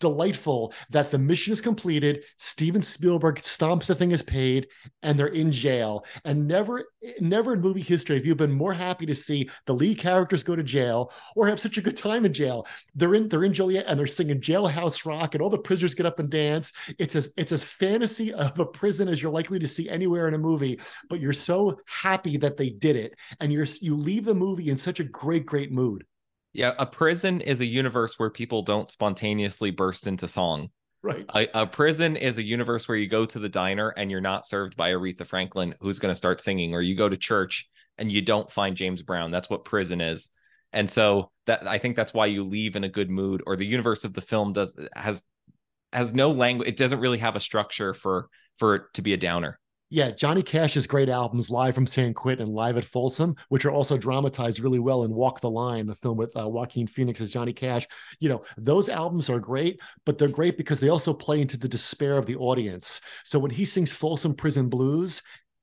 delightful 0.00 0.72
that 0.90 1.10
the 1.10 1.18
mission 1.18 1.52
is 1.52 1.60
completed 1.60 2.24
steven 2.36 2.82
spielberg 2.82 3.36
stomps 3.36 3.86
the 3.86 3.94
thing 3.94 4.12
is 4.12 4.22
paid 4.22 4.66
and 5.02 5.18
they're 5.18 5.28
in 5.28 5.52
jail. 5.52 6.04
And 6.24 6.46
never 6.46 6.84
never 7.20 7.54
in 7.54 7.60
movie 7.60 7.82
history 7.82 8.16
have 8.16 8.26
you 8.26 8.34
been 8.34 8.52
more 8.52 8.72
happy 8.72 9.06
to 9.06 9.14
see 9.14 9.48
the 9.66 9.74
lead 9.74 9.98
characters 9.98 10.44
go 10.44 10.56
to 10.56 10.62
jail 10.62 11.12
or 11.36 11.46
have 11.46 11.60
such 11.60 11.78
a 11.78 11.82
good 11.82 11.96
time 11.96 12.24
in 12.24 12.32
jail. 12.32 12.66
They're 12.94 13.14
in 13.14 13.28
they're 13.28 13.44
in 13.44 13.52
joliet 13.52 13.86
and 13.86 13.98
they're 13.98 14.06
singing 14.06 14.40
jailhouse 14.40 15.04
rock 15.04 15.34
and 15.34 15.42
all 15.42 15.50
the 15.50 15.58
prisoners 15.58 15.94
get 15.94 16.06
up 16.06 16.18
and 16.18 16.30
dance. 16.30 16.72
It's 16.98 17.16
as 17.16 17.32
it's 17.36 17.52
as 17.52 17.64
fantasy 17.64 18.32
of 18.32 18.58
a 18.58 18.66
prison 18.66 19.08
as 19.08 19.22
you're 19.22 19.32
likely 19.32 19.58
to 19.58 19.68
see 19.68 19.88
anywhere 19.88 20.28
in 20.28 20.34
a 20.34 20.38
movie 20.38 20.80
but 21.08 21.20
you're 21.20 21.32
so 21.32 21.78
happy 21.86 22.36
that 22.36 22.56
they 22.56 22.70
did 22.70 22.96
it 22.96 23.14
and 23.40 23.52
you're 23.52 23.66
you 23.80 23.96
leave 23.96 24.24
the 24.24 24.34
movie 24.34 24.70
in 24.70 24.76
such 24.76 25.00
a 25.00 25.04
great 25.04 25.46
great 25.46 25.72
mood 25.72 26.04
yeah, 26.52 26.72
a 26.78 26.86
prison 26.86 27.40
is 27.40 27.60
a 27.60 27.66
universe 27.66 28.18
where 28.18 28.30
people 28.30 28.62
don't 28.62 28.90
spontaneously 28.90 29.70
burst 29.70 30.06
into 30.06 30.28
song. 30.28 30.70
Right. 31.02 31.24
A, 31.34 31.62
a, 31.62 31.66
prison 31.66 32.16
is 32.16 32.38
a 32.38 32.46
universe 32.46 32.86
where 32.86 32.96
you 32.96 33.08
go 33.08 33.26
to 33.26 33.38
the 33.38 33.48
diner 33.48 33.88
and 33.88 34.10
you're 34.10 34.20
not 34.20 34.46
served 34.46 34.76
by 34.76 34.92
Aretha 34.92 35.26
Franklin, 35.26 35.74
who's 35.80 35.98
going 35.98 36.12
to 36.12 36.16
start 36.16 36.40
singing, 36.40 36.74
or 36.74 36.80
you 36.80 36.94
go 36.94 37.08
to 37.08 37.16
church 37.16 37.68
and 37.98 38.12
you 38.12 38.22
don't 38.22 38.50
find 38.50 38.76
James 38.76 39.02
Brown. 39.02 39.30
That's 39.30 39.50
what 39.50 39.64
prison 39.64 40.00
is. 40.00 40.30
And 40.72 40.88
so 40.88 41.30
that 41.46 41.66
I 41.66 41.78
think 41.78 41.96
that's 41.96 42.14
why 42.14 42.26
you 42.26 42.44
leave 42.44 42.76
in 42.76 42.84
a 42.84 42.88
good 42.88 43.10
mood, 43.10 43.42
or 43.46 43.56
the 43.56 43.66
universe 43.66 44.04
of 44.04 44.14
the 44.14 44.20
film 44.20 44.52
does 44.52 44.74
has 44.94 45.22
has 45.92 46.14
no 46.14 46.30
language. 46.30 46.68
It 46.68 46.76
doesn't 46.76 47.00
really 47.00 47.18
have 47.18 47.36
a 47.36 47.40
structure 47.40 47.92
for 47.92 48.28
for 48.58 48.76
it 48.76 48.82
to 48.94 49.02
be 49.02 49.12
a 49.12 49.18
downer 49.18 49.58
yeah, 49.92 50.10
Johnny 50.10 50.42
Cash's 50.42 50.86
great 50.86 51.10
albums, 51.10 51.50
Live 51.50 51.74
from 51.74 51.86
San 51.86 52.14
Quentin 52.14 52.46
and 52.46 52.54
Live 52.54 52.78
at 52.78 52.84
Folsom, 52.84 53.36
which 53.50 53.66
are 53.66 53.70
also 53.70 53.98
dramatized 53.98 54.58
really 54.58 54.78
well 54.78 55.04
in 55.04 55.12
Walk 55.12 55.42
the 55.42 55.50
Line, 55.50 55.84
the 55.84 55.94
film 55.96 56.16
with 56.16 56.34
uh, 56.34 56.48
Joaquin 56.48 56.86
Phoenix 56.86 57.20
as 57.20 57.30
Johnny 57.30 57.52
Cash. 57.52 57.86
You 58.18 58.30
know, 58.30 58.42
those 58.56 58.88
albums 58.88 59.28
are 59.28 59.38
great, 59.38 59.82
but 60.06 60.16
they're 60.16 60.28
great 60.28 60.56
because 60.56 60.80
they 60.80 60.88
also 60.88 61.12
play 61.12 61.42
into 61.42 61.58
the 61.58 61.68
despair 61.68 62.16
of 62.16 62.24
the 62.24 62.36
audience. 62.36 63.02
So 63.24 63.38
when 63.38 63.50
he 63.50 63.66
sings 63.66 63.92
Folsom 63.92 64.34
Prison 64.34 64.70
Blues, 64.70 65.20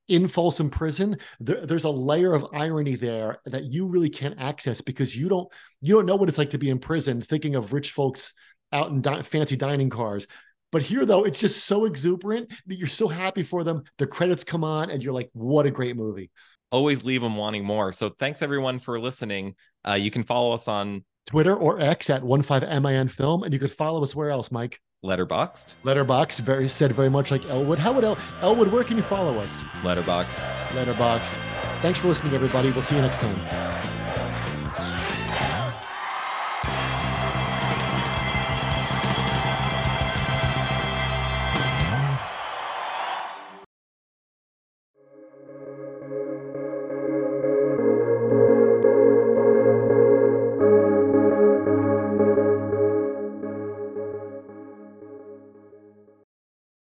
in 0.10 0.28
Folsom 0.28 0.70
Prison, 0.70 1.18
there, 1.40 1.66
there's 1.66 1.86
a 1.86 1.90
layer 1.90 2.36
of 2.36 2.46
irony 2.54 2.96
there 2.96 3.40
that 3.48 3.66
you 3.66 3.88
really 3.88 4.10
can't 4.12 4.40
access 4.40 4.80
because 4.80 5.16
you 5.16 5.28
don't 5.28 5.48
you 5.82 5.96
don't 5.96 6.06
know 6.06 6.16
what 6.16 6.30
it's 6.30 6.38
like 6.38 6.50
to 6.52 6.58
be 6.60 6.70
in 6.70 6.78
prison, 6.78 7.20
thinking 7.20 7.56
of 7.56 7.74
rich 7.74 7.92
folks 7.92 8.34
out 8.72 8.92
in 8.92 9.02
di- 9.02 9.22
fancy 9.22 9.56
dining 9.56 9.90
cars. 9.90 10.28
But 10.72 10.82
here, 10.82 11.06
though, 11.06 11.24
it's 11.24 11.40
just 11.40 11.66
so 11.66 11.86
exuberant 11.86 12.52
that 12.68 12.78
you're 12.78 12.88
so 12.88 13.08
happy 13.08 13.44
for 13.44 13.64
them. 13.64 13.84
The 13.98 14.08
credits 14.08 14.44
come 14.44 14.64
on, 14.64 14.90
and 14.90 15.04
you're 15.04 15.14
like, 15.14 15.30
what 15.34 15.66
a 15.66 15.72
great 15.72 15.96
movie. 15.96 16.30
Always 16.72 17.04
leave 17.04 17.22
them 17.22 17.36
wanting 17.36 17.66
more. 17.66 17.92
So 17.94 18.10
thanks, 18.10 18.42
everyone, 18.42 18.80
for 18.80 19.00
listening. 19.00 19.56
Uh, 19.88 19.94
you 19.94 20.12
can 20.12 20.24
follow 20.24 20.54
us 20.54 20.68
on 20.68 21.04
Twitter 21.26 21.56
or 21.56 21.80
X 21.80 22.10
at 22.10 22.22
15MIN 22.22 23.10
Film. 23.10 23.44
And 23.44 23.54
you 23.54 23.60
could 23.60 23.72
follow 23.72 24.04
us 24.04 24.16
where 24.16 24.30
else, 24.30 24.52
Mike? 24.52 24.80
Letterboxd. 25.04 25.74
Letterboxd, 25.84 26.40
very 26.40 26.68
said 26.68 26.92
very 26.92 27.10
much 27.10 27.32
like 27.32 27.46
Elwood. 27.46 27.80
How 27.80 27.94
would 27.94 28.04
El- 28.04 28.18
Elwood, 28.42 28.72
where 28.72 28.84
can 28.84 28.98
you 28.98 29.04
follow 29.04 29.38
us? 29.40 29.64
Letterboxd. 29.82 30.40
Letterboxd. 30.70 31.34
Thanks 31.82 32.00
for 32.00 32.10
listening, 32.10 32.34
everybody. 32.34 32.72
We'll 32.72 32.82
see 32.82 32.96
you 32.96 33.02
next 33.02 33.20
time. 33.20 33.99